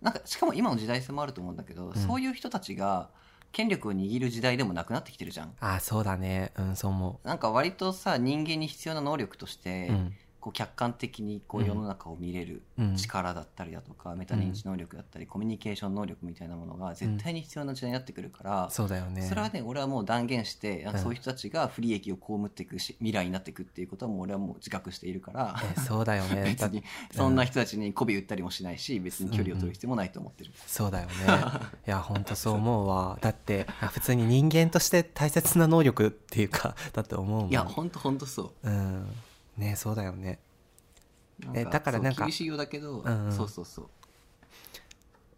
[0.01, 1.95] なんかしかも今の時代性もあると思うんだけど、ん。
[1.95, 3.09] そういう人たちが
[3.51, 5.53] 権力を握る時代でもなくなってきてるじゃん。
[5.61, 6.51] あそうだね。
[6.57, 10.15] うんそう思なんか割とさ人間に必要な能力として、ううん
[10.45, 11.67] こう客観的にこううん。
[11.67, 12.95] 世の中を見れるうん。
[12.95, 19.23] 力だったりだとか、メタ認知能力だったり、コミュニケーション能力みたいなものが絶対に必要な時代になってくるから、そうだよね。
[19.23, 26.43] それはね俺はもう断言して、そういう人たちが不利益を被っていくし未来になっていくっていうことはもう俺はもう自覚しているからえそうだよね。
[26.45, 31.13] 別にそんな人たちに媚び売ったりもしないし別に距離を取る必要もないと思ってる、そうだよね。
[31.87, 33.17] いや本当そう思うわ。
[33.19, 37.49] だってあ普通に人間として大切な能力っていうかだって思うもん。
[37.49, 38.69] いやほんとほんとそう。
[38.69, 39.07] うん
[39.57, 40.39] ねそうだよね。
[41.53, 43.31] えだからなんかそう厳しいようだけど、うんうん。
[43.31, 43.87] そうそうそう、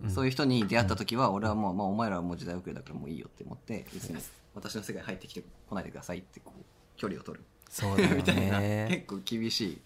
[0.03, 0.09] うん。
[0.11, 4.17] そういう人に出会った時は俺はもう、まあ、お前らはもう時代遅れだからもういいよって思って別に
[4.53, 6.63] 私の世界に入ってきてこないでくださいってこう
[6.97, 7.43] 距離を取る。
[7.69, 8.59] そうだよ みたいな。
[8.59, 9.81] ね結構厳しい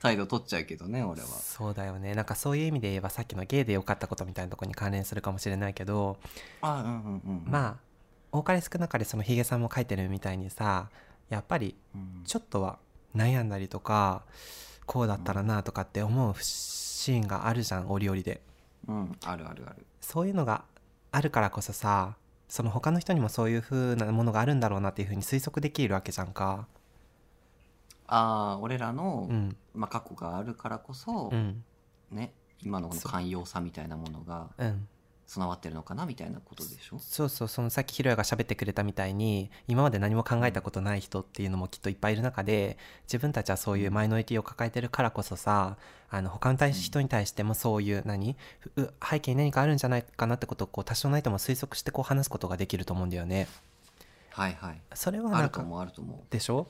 [0.00, 1.26] 態度取っちゃうけどね俺は。
[1.26, 2.14] そうだよね。
[2.14, 6.18] なんかそういう意味で言えばさっきのゲイで良かったことみたいなところに関連するかもしれないけど、
[6.60, 7.50] あうんうんうん。
[7.50, 7.76] まあ
[8.32, 10.90] 多かれ少なかれそのヒゲさんも書いてるみたいにさ
[11.28, 12.22] やっぱりうん。
[12.24, 12.78] ちょっとは
[13.14, 14.22] 悩んだりとか
[14.86, 18.40] こうだったらなとかって思うシーンがあるじゃん折々で。
[18.86, 19.86] うんあるあるある。
[20.00, 20.64] そういうのが
[21.12, 22.16] あるからこそさ
[22.48, 26.66] その他の人にもそういう風なものがあるんだろうなっていう風に推測できるわけじゃんか。
[28.06, 29.56] ああ俺らの、うん。
[29.74, 31.64] まあ、過去があるからこそ、うん。
[32.10, 34.88] ね今のこの寛容さみたいなものがうん
[35.26, 36.98] 備わってるのかなみたいなことでしょ？
[36.98, 45.76] そうそうそのさっきひろやが喋ってくれたみたいに今まで何も考えたことない人っていうのもきっといっぱいいる中で自分たちはそういうマイノリティを抱えてるからこそさ
[46.10, 48.36] あの他の対人に対してもそういう何
[48.76, 53.48] う背景に何かあるんじゃないかなってことをこう多少ないとも推測してこう話すことができると思うんだよね。
[54.30, 56.66] はいはいそれはあるとなんかあると思うでしょ？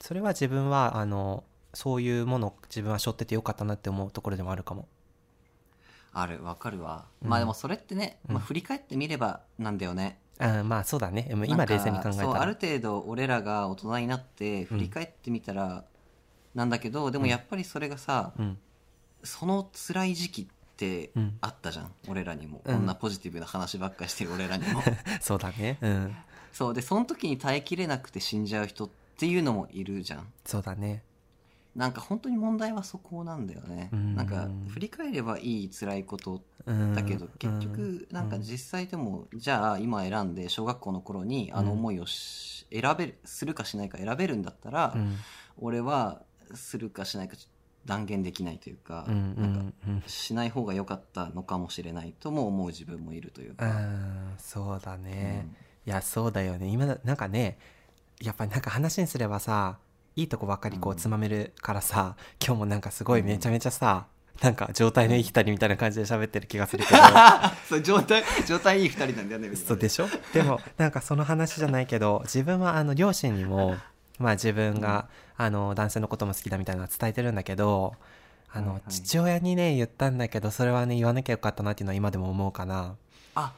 [0.00, 1.42] それは自分はあの
[1.74, 4.86] そういうものを自分は背負っててよかったなって思うところでもあるかも。
[6.20, 7.28] あるわかるわ、うん。
[7.28, 8.34] まあでもそれってね、うん。
[8.34, 10.18] まあ、振り返ってみればなんだよね。
[10.38, 11.28] あまあそうだね。
[11.32, 12.68] うん今冷静に考えたそうあるら。
[12.68, 15.84] 程度俺らが大人になって振り返ってみたら
[16.54, 18.58] なんだけど、でもやっぱりそれがさ、うん。
[19.24, 20.46] その辛い時期っ
[20.76, 21.38] てうん。
[21.40, 22.74] あったじゃん、俺らにも、うん。
[22.76, 24.82] こんなポジティブな話ばっかりしてる俺らにも。
[25.20, 25.78] そうだね。
[25.80, 26.16] うん。
[26.52, 26.74] そう。
[26.74, 30.32] でその時に耐えきれなくて死んじゃう人っていうのもいるじゃん。
[30.44, 31.02] そうだね
[31.78, 34.16] なんか本当に問題はそこなんだよね、うん。
[34.16, 45.16] なんか振り返ればいい辛いことうんだけど、結局なんか実際でも、じゃあ今選んで小学校の頃にあの思いをし選べるするかしないか選べるんだったら、うん。
[45.56, 46.22] 俺は
[46.52, 47.36] するかしないか
[47.84, 50.02] 断言できないというか、なんかうん。
[50.08, 54.34] しない方が良かったのかもしれないとも思う自分もいるというか、うん。
[54.36, 55.46] そうだね、
[55.86, 55.92] うん。
[55.92, 56.66] いやそうだよね。
[56.66, 57.56] 今だなんかね
[58.20, 59.78] やっぱりなんか話にすればさ
[60.18, 60.98] いいとこばっかりこううん。
[60.98, 64.06] つまめるからさ、今日もなんかすごいめちゃめちゃさ、
[64.42, 66.98] なんか状態のいい二人みたいな感じで喋ってる気がするけど。
[67.68, 70.08] そう状態状態いい二人なんだよねそうでしょ？
[70.32, 73.76] でもなんかその話じゃないけど自分はあの両親にも
[74.18, 77.94] まあ自分が、あの男性のことも好きだみたいなのは伝えてるんだけど
[78.52, 78.90] あの、はいはい。
[78.90, 82.96] 父親にね言ったんだけどそれはね言わなきゃよかったなっていうのは今でも思うかな。
[83.36, 83.52] あ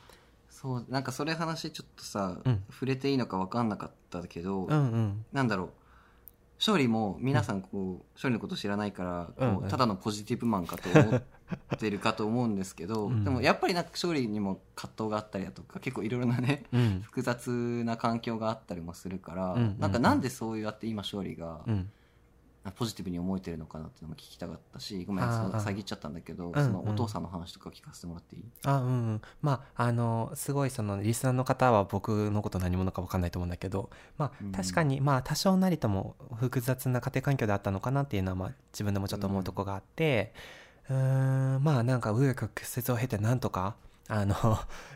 [0.51, 2.63] そうなんかそれ話ちょっとさ、うん。
[2.71, 5.25] 触れていいのか分かんなかったけど、うんうん。
[5.33, 5.71] なんだろう
[6.61, 11.23] 勝利も皆さんこう、勝利のこと知らないからこう、ただのポジティブマンかと思っ
[11.79, 13.25] てるかと思うんですけど、うん。
[13.25, 17.01] でもやっぱりなんか勝利にも葛藤があったりだとか結構いろいろなねうん。
[17.03, 21.91] 複雑な環境があったりもするから、なんかなんでそうやって今勝利がうん
[22.71, 26.65] ポジティブに思えてるのかなっていうのも聞きたかったしごめん遮っちゃったんだけど、うんうん。
[26.65, 29.21] そのお父さんの話とか聞かせてもらっていい、あうんうん。
[29.43, 34.53] まああのすごいそのリスナーの方は僕のこと何者か分かんないと思うんだけどまあうん。
[34.53, 40.33] 確かにまあ多少なりとも複雑な家庭環境であったのかなっていうのはまあ自分でもちょっと思うとこがあって
[40.89, 43.77] うーんまあなんか紆余曲折を経てなんとか
[44.13, 44.35] あの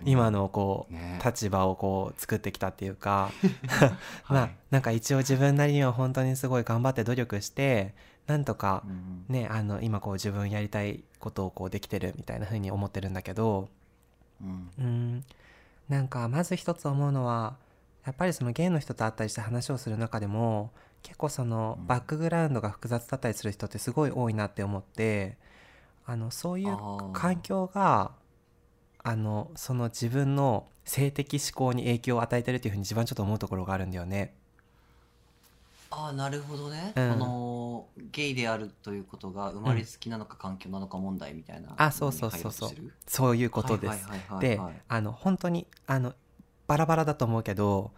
[0.05, 1.21] 今のこう、ね。
[1.25, 3.31] 立場をこう作ってきたっていうか。
[4.29, 4.57] まあはい。
[4.71, 7.95] なんか一応自分なりには本当にすごい頑張って努力して
[8.27, 13.69] なんとかうんねあの今こう自分やりたいことをこうできてるみたいな風に思ってるんだけど。
[14.43, 14.71] うん。
[14.79, 15.25] うん。
[15.89, 17.57] なんかまず一つ思うのは
[18.05, 20.73] やっぱりそのゲイの人と会ったりして話をする中でも
[21.05, 21.87] 結構そのうん。
[21.87, 25.37] バックグラウンドが複雑だったりする人ってすごい多いなって思って
[26.05, 26.77] あのそういう
[27.13, 28.11] 環境が
[29.05, 34.35] あのその自分の性的思考に影響を与えてるっていうふうに自分はちょっと思うところがあるんだよね。
[35.91, 37.11] ああなるほどね、うん。
[37.13, 42.71] このゲイであるということが生まれつきなのか環境なのか問題みたいなあそうそうそうそう。
[43.07, 44.09] そういうことです。
[44.41, 46.15] ではいあの本当にあの
[46.67, 47.93] バラバラだと思うけど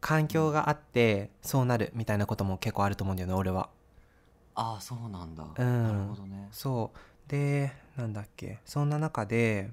[0.00, 3.68] 環境があってそうなるみたいなことも結構あると思うんだよね俺は。
[4.54, 5.82] ああそうなんだ、うん。
[5.82, 6.48] なるほどね。
[6.52, 7.30] そう。
[7.30, 8.60] でなんだっけ。
[8.64, 9.70] そんな中で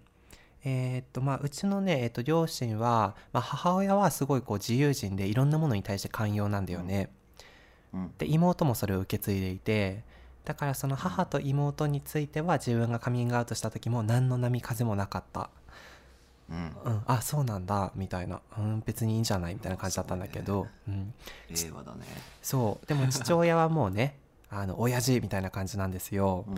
[0.64, 7.10] えーっとまあ、うちのね、えーっと両親は、まあ、母親はすごいこう自由人でいろんなものに対して寛容なんだよね。
[7.94, 8.14] うん。
[8.18, 10.04] で妹もそれを受け継いでいて
[10.46, 15.50] だからその母と妹については自分がカミングアウトした時も何の波風もなかった。
[16.50, 16.76] うん。
[16.86, 21.14] うん、あそうなんだみたいな、うん、別にいいんじゃないみたいな感じだったんだけど、うん、
[21.50, 22.06] 令和だね。
[22.42, 22.86] そう。
[22.86, 24.18] でも 父親はもうね
[24.50, 26.46] あの親父みたいな感じなんですよ。
[26.48, 26.52] う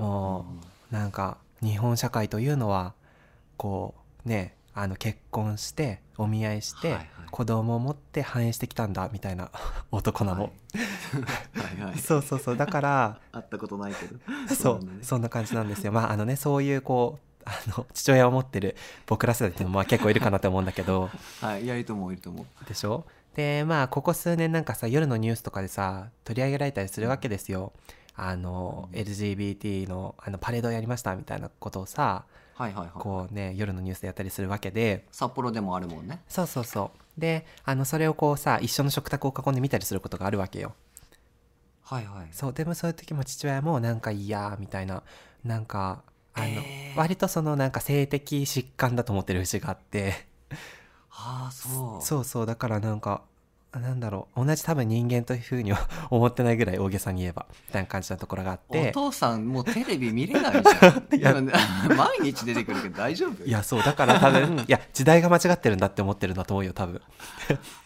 [0.00, 0.46] んも
[0.90, 2.94] うなんか日本社会というのは
[3.56, 3.94] こ
[4.24, 7.08] うねあの結婚してお見合いして、はいはい。
[7.30, 9.50] 子供を持って繁栄してきたんだみたいな
[9.90, 10.48] 男なの、は
[11.78, 11.80] い。
[11.80, 12.56] はい そうそうそう。
[12.56, 14.16] だから 会ったことないけど。
[14.54, 14.98] そうなんだね。
[15.02, 15.92] そんな感じなんですよ。
[15.92, 18.76] まああのねそういうこうあの父親を持ってる
[19.06, 21.10] 僕ら世代っていうのもまあ結構いるかなと思うんだけど。
[21.40, 22.64] はいいやいると思ういると思う。
[22.68, 23.04] でしょ？
[23.34, 27.72] でまあここ数年なんかさ夜のニュースとかでさ取り上げられたりするわけですよ。
[28.16, 32.24] あの LGBT のあのパレードやりましたみたいなことをさ
[32.54, 32.90] はいはいはい。
[32.94, 35.06] こうね夜のニュースでやったりするわけで。
[35.10, 36.22] 札幌でもあるもんね。
[36.28, 37.20] そうそうそう。
[37.20, 40.74] であのそれをこうさ一緒の食卓を囲んで見たりすることがあるわけよ。
[41.82, 42.28] はいはい。
[42.32, 45.02] そうでもそういう時も父親もなんか嫌みたいな。
[45.44, 46.02] なんか
[46.32, 46.98] あの、えー。
[46.98, 50.26] 割とそのなんか性的疾患だと思ってる節があって。
[51.10, 52.04] ああそう。
[52.04, 52.46] そうそう。
[52.46, 53.22] だからなんか
[53.80, 54.44] なんだろう。
[54.44, 61.06] 同じ多分人間というふうには 思ってないぐらい大げさに言えばみたいな感じなところがあっおて父さんもうテレビ見れないじゃん。
[61.16, 61.34] いや。
[61.96, 63.44] 毎日出てくるけど大丈夫？
[63.44, 63.82] いやそう。
[63.82, 67.00] だから多分いや時代が間違ってるんだって思ってるんだと思うよ多分。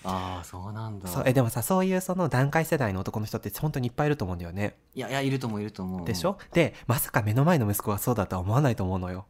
[0.04, 1.08] ああそうなんだ。
[1.08, 1.22] そう。
[1.26, 4.76] えでもさそういうその段階世代の男の人って本当にいっぱいいると思うんだよね。
[4.94, 6.06] いやいやいると思ういると思う。
[6.06, 6.38] でしょ？
[6.52, 9.26] でまさか目の前の息子がそうだとは思わないと思うのよ。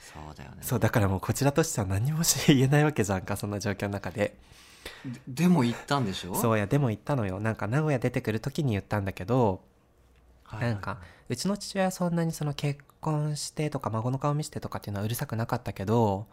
[0.00, 0.58] そうだよね。
[0.62, 4.36] そうだからもうこちらとしては何もし言えないわけじゃんかそんな状況の中で
[5.04, 6.34] ででも行ったんでしょ？
[6.34, 7.40] そううやでも言ったのよ。
[7.40, 9.60] なんか名古屋出てくる時に言ったんだけど
[10.44, 16.26] はいはいなんかうちの父親はそんなにその結婚してとか孫の顔見せてとかっていうのはうるさくなかったけど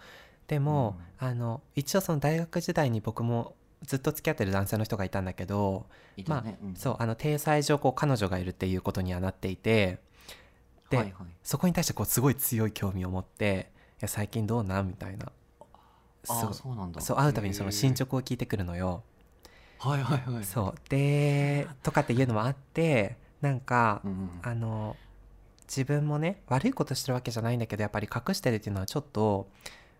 [0.48, 5.86] でも、あの一応その大学時代に僕もずっと付き合ってる男性の人がいたんだけど、
[6.28, 6.76] まあうん。
[6.76, 10.00] そうあの体裁上こう彼女がいるっていうことにはなっていて
[10.90, 15.32] で、はいはいそこに対してこうすごい強い興味を持って「いや最近どうなん?」みたいなあ
[16.26, 16.50] そう。
[16.50, 17.02] あそうなんだ。
[17.02, 19.04] そう会うたびにその進捗捗を聞いてくるのよ。
[19.80, 20.44] はいはいはい。
[20.44, 20.90] そう。
[20.90, 24.96] でとかっていうのもあってなんか、うんうんあの
[25.68, 29.48] 自分もね悪いことしてるわけじゃないんだけどやっぱり隠してるっていうのはちょっと、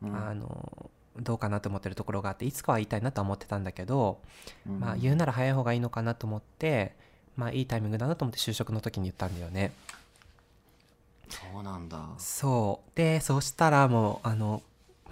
[0.02, 0.16] うん。
[0.16, 4.20] あのどうかなと思ってるところがあっていつかは言いたいなとは思ってたんだけど、
[4.68, 6.94] うんまあ言うなら早い方がいいのかなと思って
[7.36, 9.72] まあいいタイミングだなと思って就職の時に言ったんだよね。
[11.30, 12.10] そうなんだ。
[12.18, 12.92] そう。
[12.96, 14.62] でそうしたらもうあの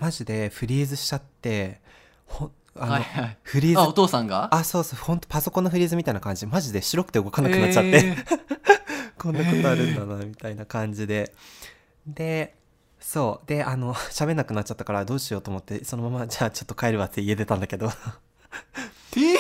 [0.03, 1.79] マジでフリーズしちゃって
[2.25, 3.37] ほあの、はいはい。
[3.41, 4.53] フリーズあお父さんが？
[4.53, 6.45] あそうそうほんとパソコンのフリーズみたいな感じ。
[6.45, 8.39] マジで白くて動かなくなっちゃって、えー。
[9.17, 11.33] こんなことあるんだなみたいな感じで。
[12.05, 12.53] で
[12.99, 13.47] そう。
[13.47, 17.85] であの 喋んなくなっちゃったからどうしようと思ってそのままじゃあちょっと帰るわって家出たんだけど。
[19.15, 19.37] えー。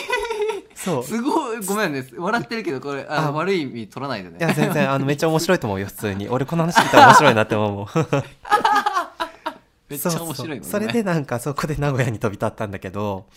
[0.75, 1.03] そう。
[1.03, 1.59] すごい。
[1.65, 2.07] ごめんね。
[2.15, 4.37] 笑ってるけどこれああ悪い意味取らないでね。
[4.39, 6.29] いや全然あのめっちゃ面白いと思うよ普通に。
[6.29, 7.87] 俺この話聞いたら面白いなって思うもん
[9.93, 10.63] めっちゃ面白いもんね。
[10.63, 10.81] そうそう。
[10.81, 13.27] それでなんかそこで名古屋に飛び立ったんだけど。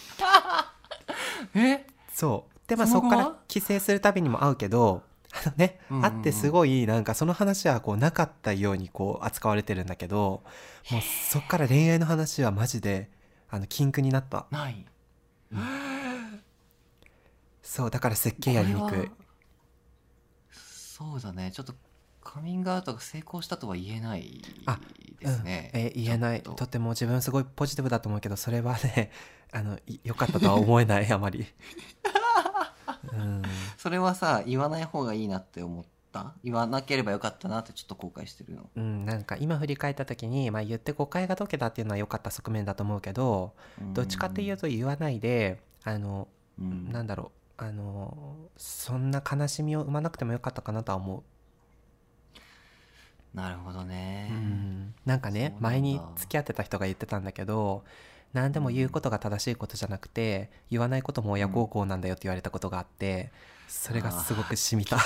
[1.54, 1.86] え？
[2.12, 2.68] そう。
[2.68, 5.02] でまあそこから帰省するたびにも会うけど
[5.32, 6.10] あのね、うんうんうん。
[6.10, 10.42] 会ってすごいなんかその話はこうなかったようにこう扱われてるんだけど
[10.90, 11.00] もう
[11.30, 13.10] そっから恋愛の話はマジで
[13.50, 14.46] あの禁句になった。
[14.50, 14.84] ない。
[17.62, 19.10] そうだからすっげえやりにくい。
[20.50, 21.50] そうだね。
[21.52, 21.74] ちょっと
[22.28, 24.80] カミングアウトが成功したとは言えないあ
[25.20, 26.42] ですね、うん、え言えない。
[26.42, 26.52] と。
[26.66, 29.10] ても自分すごいポジティブだと思うけどそれはね
[29.52, 31.46] あのい良かったとは思えない あまり。
[33.12, 33.42] うん。
[33.76, 36.34] それはさ言わない方がいいなって思った？
[36.42, 38.68] 言わなければよかったなってちょっと後悔してるの？
[38.74, 43.54] うん、なんか今振り返った時に、まあ、言って誤解が解けたっていうのは良かった側面だと思うけど
[43.92, 46.26] どっちかっていうと言わないであの
[46.58, 46.90] うん。
[46.90, 51.22] なんだろうあのそんな悲しみを生まなくてもよかったかなとは思
[53.36, 57.84] なるほどう、ね、うん、なんかね前に付き合ってた人が言ってたんだけど
[58.32, 63.30] 何でも言うことが正しいことじゃなくて言わないことも親孝行なんだよって言われたことがあって
[63.68, 64.98] それがすごく染みた。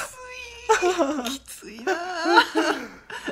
[1.25, 1.83] きつい。
[1.83, 1.93] な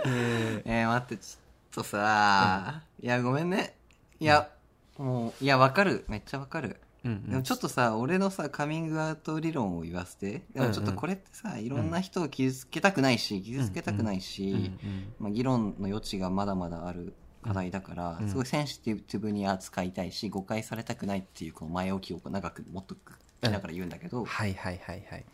[0.06, 3.74] ええー、待ってちょっとさ、いやごめんね。
[4.20, 4.48] いや、
[4.96, 6.04] もういやわかる。
[6.08, 7.30] めっちゃわかるーうん。
[7.30, 10.44] でもちょっとさ、俺のさカミングアウト理論を言わせて。
[10.54, 10.94] でもちょっうんうん。
[10.94, 25.24] とこれってさ、いろんな人を傷つけたくないし傷つけたくないし、うんうんまあ、議論の余地がまだまだある課題だから、うんすごいセンシティブに扱いたいし誤解されたくないっていうこの前置きを長く持っとくしながら言うんだけど、はいはいはいはい。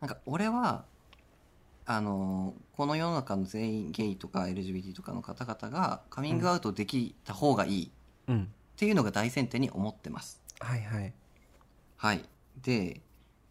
[0.00, 0.84] なんか俺は
[1.86, 7.90] あのこの世の中の全員ゲイとか LGBT とかの方々がカミングアウトできた方がいいっ
[8.28, 8.48] うん。
[8.76, 11.12] ていうのが大前提に思ってますはいはい。
[11.96, 12.24] はい。
[12.62, 13.00] で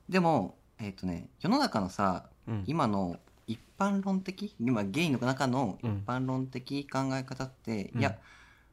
[0.10, 2.64] でもえっ、とね世の中のさうん。
[2.68, 6.04] 今の一般論的今ゲイの中の一うん。
[6.06, 8.00] 般論的考え方って、うん。
[8.02, 8.18] いや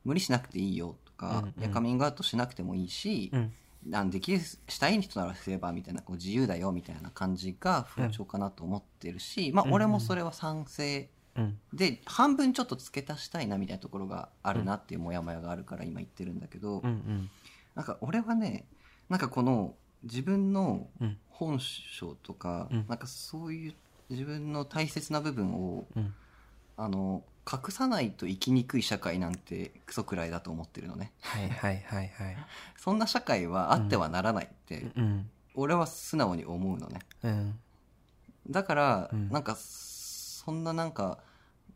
[0.05, 1.61] 無理しなくていいよとか、うんうん。
[1.61, 3.53] いやカミングアウトしなくてもいいし、うん。
[3.87, 11.09] なんできるしたい人ならすればみたいなこう自由だよみたいな感じが風潮かなと思ってるし、まあうん俺もそれは賛成。
[11.35, 11.59] うん。
[11.72, 17.30] で半分ちょっと付け足したいなみたいなところがあるなっていうモヤモヤがあるから今言ってるんだけど、うんうん
[17.75, 18.66] なんか俺はね
[19.09, 21.18] なんかこの自分のうん。
[21.29, 22.85] 本性とか、うん。
[22.89, 23.75] なんかそういう
[24.11, 26.14] 自分の大切な部分をうん。
[26.77, 31.12] あの隠さないと生きにくい社会なんてクソくらいだと思ってるのね。
[31.20, 32.37] はいはいはいはい。
[32.77, 35.31] そんな社会はあってはならないって、うん。
[35.55, 37.01] 俺は素直に思うのね。
[37.23, 37.59] うん。
[38.49, 39.29] だから、うん。
[39.29, 41.18] なんかそんななんか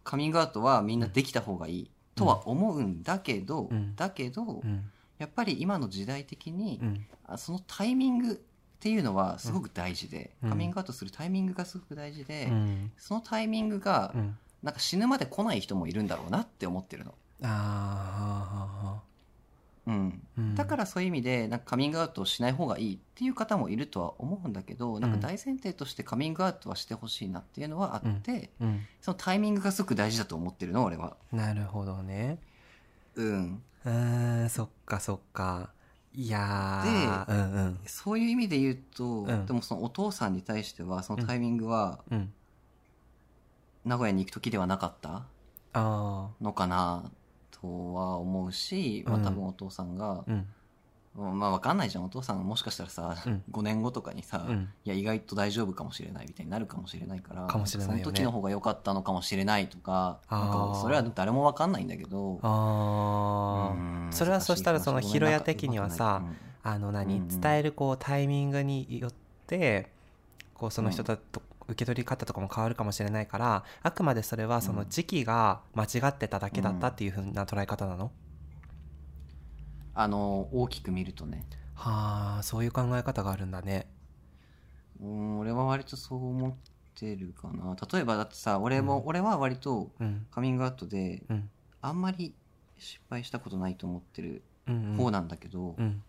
[0.04, 3.96] カミングアウトはみんなできた方がいいとは思うんだけど、うん。
[3.96, 6.80] だけど、うんやっぱり今の時代的に、
[7.28, 8.32] うそのタイミング
[8.76, 10.50] っていうのはすごく大事で、うん。
[10.50, 12.92] カミングアウトするタイミングがすごく大事で、うん。
[12.98, 14.38] そのタイミングが、うん。
[14.62, 19.02] なんか死ぬまで来ない人もいるんだろうなって思ってるの、あ
[19.86, 20.54] うん、ーうん。
[20.56, 28.86] だからそういう意味でなんかカミングアウトをしない方がいいっていう方もいるとは思うんだけどなんか大前提としてカミングアウトはしてほしいなっていうのはあって、うん。
[29.00, 31.16] そのタイミングがすごく大事だと思ってるの俺は。
[31.32, 32.38] なるほどね。
[33.14, 35.70] うんうーんそっかそっか。
[36.12, 37.30] いやー。
[37.30, 37.78] うんうん。
[37.86, 39.46] そういう意味で言うと、うん。
[39.46, 42.32] でもそのお父さんに対してはそのタイミングはうん。
[43.84, 45.26] 名古屋に行く時ではなかった
[45.72, 47.12] あのかな
[47.52, 49.24] とは思うし、まあ、うん。
[49.24, 50.46] 多分お父さんがうん
[51.16, 52.04] まあ分かんないじゃん。
[52.04, 53.42] お父さんもしかしたらさ、うん。
[53.50, 54.68] 5年後とかにさ、うん。
[54.84, 58.02] いや意外と大丈夫かもしれないみたいになるかもしれないからかもしれないよね。
[58.02, 62.38] その時の方が良かったのかもしれないとかなんかそれは誰も分かんないんだけど。
[62.42, 64.08] あうん。
[64.08, 66.36] あそれはそしたらその難しいヒロヤ的にはさうん。
[66.62, 67.40] あの何、うんうん。
[67.40, 69.12] 伝えるこうタイミングによっ
[69.46, 69.90] て
[70.54, 78.12] こうその人だと、受け取り方とかも変わるかもしれないからあくまでそれはその時期が間違ってただけだったっていう風な捉え方なの、
[79.98, 81.46] あの大きく見るとね。
[81.74, 83.88] はあそういう考え方があるんだね。
[85.00, 86.54] うん俺は割とそう思っ
[86.94, 87.74] てるかな。
[87.92, 90.26] 例えばだってさ俺も、俺は割とうん。
[90.30, 91.50] カミングアウトでうん。
[91.80, 92.34] あんまり
[92.78, 94.96] 失敗したことないと思ってるうんうん。
[94.96, 96.02] 方なんだけど、うん。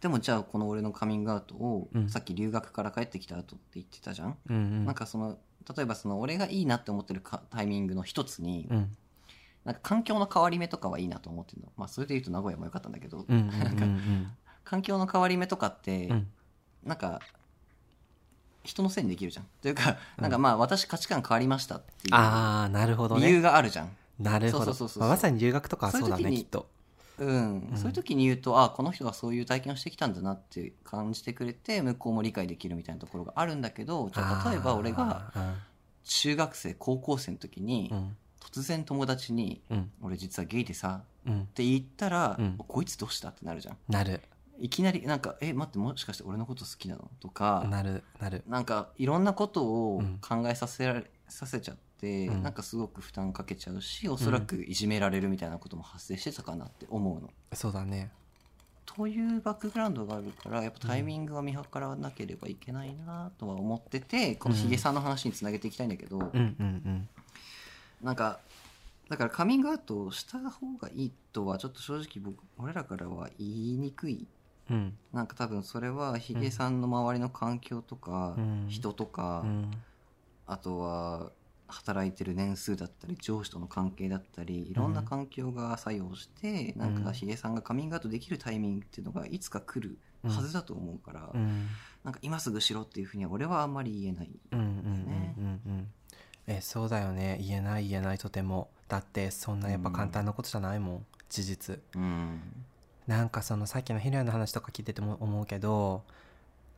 [0.00, 2.08] でもじゃあこの俺のカミングアウトを、うん。
[2.08, 4.84] さっき留学から帰ってきた後って言ってたじゃん、うんうん。
[4.84, 5.38] なんかその
[5.76, 8.96] 例えばその俺がいいなって思ってるかタイミングの一つに、うん
[9.64, 11.72] なんか環境の変わり目とかはいいなと思ってるの。
[11.76, 14.32] まあそれで言うと名古屋も良かったんだけど、うんうんうん
[14.64, 16.28] 環境の変わり目とかって、うん
[16.84, 17.20] なんか
[18.64, 19.46] 人のせいにできるじゃん。
[19.60, 20.22] というか、うん。
[20.22, 24.64] なんかまあ私価値観変わりましたっていうああなるほど理由ねがあるじゃん、なるほど。
[24.66, 26.66] そうそうそうそうまあまさに留学とかはそうだそういう時にねきっと。
[27.18, 27.68] うん。
[27.70, 27.76] うん。
[27.76, 35.54] そういう時に言うとあこの人がそういう体験をしてきたんだなって感じてくれて向こうも理解できるみたいなところがあるんだけどじゃあ例えば俺があ
[36.04, 41.42] 中学生高校生の時に、ーうん突然友達にうん「俺実はゲイでさ」うん。
[41.42, 42.56] って言ったら、うん。
[42.58, 43.28] こいつどうした？
[43.28, 43.76] ってなるじゃん。
[43.88, 44.20] なる。
[44.58, 48.42] いきなりなんか「え待ってもしかして俺のこと好きなの?」とかなるなる。
[48.48, 49.64] なんかいろんなこと
[49.94, 50.18] をうん。
[50.18, 52.42] 考えさせられ、させちゃって、うん。
[52.42, 57.30] なんかすごく負担かけちゃうしおそらくいじめられるみたいなことも発生してたかなって思うの。
[57.54, 58.10] そうだね。
[58.84, 66.24] というバックグラウンドがあるからやっぱタイミングは見計らわなければいけないなとは思ってて、このヒゲさんの話につなげていきたいんだけど、うん。
[66.24, 66.36] うん。
[66.36, 67.08] うん
[68.02, 68.40] なんか
[69.08, 74.26] だからカミングアウトをした方がいいとはちょっと正直僕俺らからは言いにくい。
[74.70, 74.96] うん。
[75.12, 78.66] なんか多分それはヒゲさんの周りの環境とか、うん。
[78.68, 79.70] 人とか、うん。
[80.46, 81.30] あとは
[81.68, 87.04] 働いてる年数だったり上司との関係だったりいろんな環境が作用して、なんうん。
[87.04, 91.66] かヒゲさんがカミングアウトできるタイミングっていうのがいつか来るはずだと思うから、うん。
[92.04, 95.88] なんか今すぐしろっていうふうには俺はあんまり言えない、うんうんうんうんうん
[96.46, 97.38] えそうだよね。
[97.40, 98.68] 言えない言えないとても。
[98.88, 101.06] だってそんなやっぱ簡単なことじゃないもん。
[101.28, 101.80] 事実。
[101.96, 102.40] うん。
[103.06, 106.02] なんかそのさっきのヒロヤの話とか聞いてても思うけど、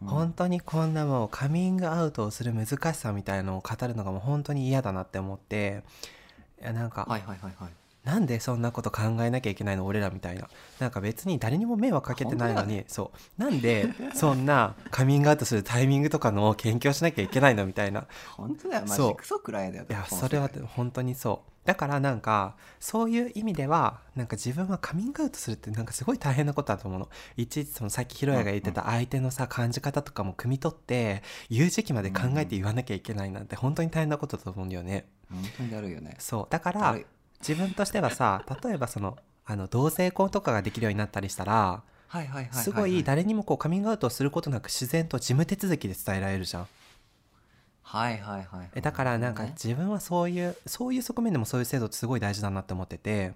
[0.03, 0.09] うん。
[0.09, 5.83] 本当にこんなもうカミングアウトをする難しさみたいのを語るのがもう本当に嫌だなって思って
[6.61, 10.49] いやなんか、はいはいはいはいなんでそんなこと考えなきゃいけないの俺らみたいな。
[10.79, 13.43] なんか別に誰にも迷惑かけてないのに、そう。
[13.43, 18.07] なんでそんなカミングアウトするタイミングとかの研究をしなきゃいけないのみたいな。
[18.37, 18.85] 本当だよ。
[18.87, 19.87] マジクソくらいだよ。
[19.89, 21.51] いやそれは本当にそう。
[21.65, 27.09] だからなんかそういう意味ではなんか自分はカミングアウトするってなんかすごい大変なことだと思うの。
[27.39, 35.07] いちいちそのさっきひろやが言ってた相手のさ感じ方とかも汲み取って言う時期まで考えて言わなきゃいけないなんて本当に大変なことだと思うんだよね。
[35.31, 36.17] 本当にだるいよね。
[36.19, 36.47] そう。
[36.51, 36.99] だから
[37.47, 46.69] 自分としてはさ例えばそのあの同性婚とかができるようになったりしたらはいはいはいはいすごい誰にもこうカミングアウトをすることなく自然と事務手続きで伝えられるじゃん。
[47.83, 48.71] はいはいはいはい。
[48.75, 49.51] えだからなんかね。
[49.51, 53.35] 自分はそういうそういう側面でもそういう制度ってすごい大事だなって思ってて。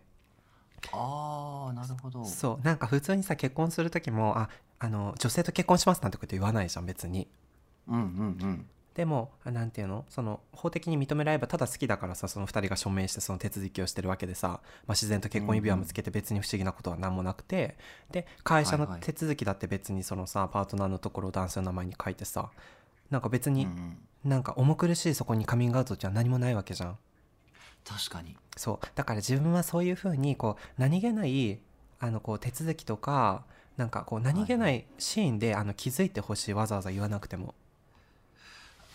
[0.93, 2.25] ああなるほど。
[2.25, 2.65] そう。
[2.65, 4.49] なんか普通にさ結婚する時もあ
[4.79, 7.29] あの女性と結婚しますなんてこと言わないじゃん別に。
[7.89, 8.03] うんうんう
[8.47, 8.67] ん
[8.99, 10.05] でもあなんていうの？
[10.09, 14.61] その法的に認められればただ好きだからさその2人が署名してその手続きをしてるわけでさ、まあ、
[14.95, 17.77] 自然と結婚指輪もつけて別に不思議なことは何もなくて、
[18.11, 22.51] で会社の手続きだって別にそのさパートナーのところを男性の名前に書いてさ
[23.09, 23.69] なんか別に
[24.25, 26.99] なんか重苦しいそこにカミングアウトじゃ何もないわけじゃん。
[27.85, 28.37] 確かに。
[28.57, 28.87] そう。
[28.97, 31.61] だから自分はそういうふうにこう何気ない
[32.01, 33.45] あのこう手続きとか
[33.77, 37.55] なんかこう何気ないシーンであの気づいてほしいわざわざ言わなくても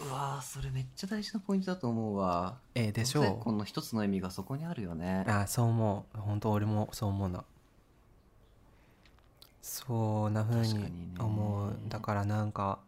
[0.06, 2.58] うわーそれめっちゃ大事なポイントだと思うわ。
[2.76, 5.24] えーでしょ婚の一つの意味がそこにあるよね。
[5.28, 6.18] うあそう思う。
[6.18, 7.44] 本当俺もそう思うな。
[9.62, 11.14] そんな風に確かにね。
[11.20, 11.78] 思う。
[11.88, 12.80] だからなんか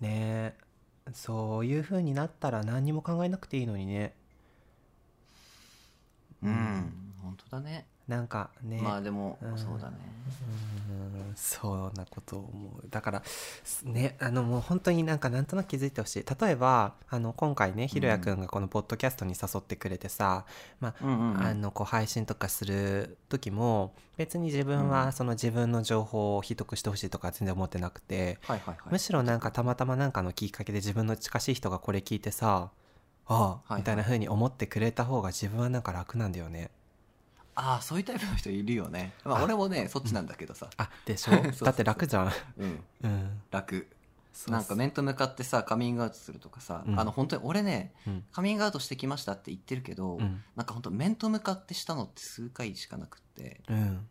[0.00, 0.54] ね
[1.12, 4.14] そういう風になったら何にも考えなくていいのにね。
[6.42, 6.92] うん
[7.22, 8.80] 本当だねなんかね。
[8.80, 9.58] まあでもうん。
[9.58, 9.96] そうだね。
[10.90, 10.92] う
[11.32, 11.32] ん。
[11.34, 16.24] そんなことを思うだからすねあのもう本当になんかなんとなく気づいてほしい。
[16.40, 20.46] 例えばあの今回ねひろやくんがこのポッドキャストに誘ってくれてさ、
[20.80, 21.42] まあうんうんうん。
[21.42, 28.78] あのこう配信とかする時も別に自分はその自分の情報を秘匿してほしいとか全然思ってなくて、はいはいはい。
[28.92, 32.70] むしろなんかたまたまなんかのきっかけで自分の近しい人がこれ聞いてさ
[33.26, 33.80] ああ、はいはい。
[33.80, 36.70] みたいな風に思ってくれた方が自分はなんか楽なんだよね
[37.56, 39.12] ああそういうタイプの人いるよね。
[39.24, 40.68] まああ俺もねそっちなんだけどさ。
[40.76, 41.32] あでしょ？
[41.64, 42.32] だって楽じゃん。
[42.58, 42.84] うん。
[43.02, 43.40] うん。
[43.50, 43.88] 楽。
[44.32, 47.00] そうなんか面と向かってさカミングアウトするとかさ、うん。
[47.00, 48.24] あの本当に俺ねうん。
[48.32, 50.44] カミングアウトしてきましたって言ってるけど、うん。
[50.54, 54.06] なんか本当面と向かってしたのって数回しかなくって、うん。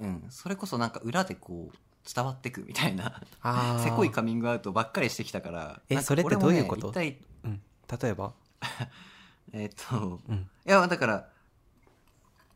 [0.00, 1.76] うん、それこそなんか裏でこう
[2.14, 3.22] 伝わってくみたいな。
[3.40, 3.84] あー。
[3.84, 6.88] せこいカミングアウトばっかりしてきたからなんかえそれってどういうこと？
[6.88, 7.62] 一体うん、
[8.00, 8.32] 例えば、
[9.52, 11.28] えっ、とうん、いやだから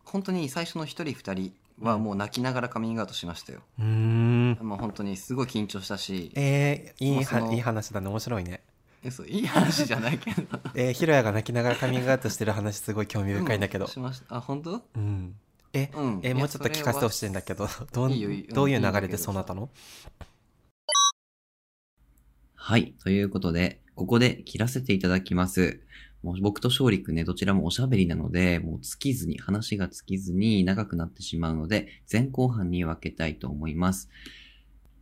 [0.04, 4.58] 本当に最初の一人二人はもう泣きながらカミングアウトしましたよ、うーん。
[4.60, 8.08] もう本当にすごい緊張したしえー、いいはいい話だね。
[8.08, 8.62] 面白いね。
[9.02, 10.42] えそういい話じゃないけど。
[10.74, 13.84] えー、ひろやが泣きながらカミングアウトしてる話すごい興味深いんだけど。
[13.84, 14.36] うしました。
[14.36, 14.82] あ本当？
[14.96, 15.34] うん。
[15.72, 16.20] え、うん。
[16.22, 18.54] えもうちょっと聞かせてほしいんだけどどんいいよいいよ。
[18.54, 19.68] どういう流れでそうなったの？
[22.54, 22.94] はい。
[23.02, 25.82] ということで、ここで切らせていただきます。
[26.24, 34.08] もう僕と勝利くんね、どちらもおしゃべりなので、もう尽きずに、話が尽きずに長くなってしまうので、前後半に分けたいと思います。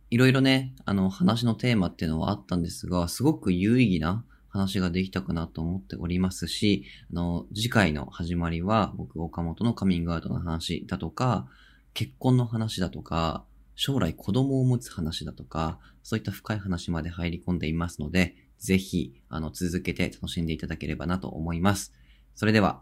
[0.09, 11.47] いろいろね、あの、話のテーマっていうのはあったんですが、すごく有意義な話ができたかなと思っておりますし、あの、次回の始まりは、僕、岡本のカミングアウトの話だとか、
[11.93, 13.45] 結婚の話だとか、
[13.75, 21.91] 将来子供を持つ話だとか、そういった深い話まで入り込んでいますので、ぜひ、あの、続けて楽しんでいただければなと思います。
[22.33, 22.81] それでは、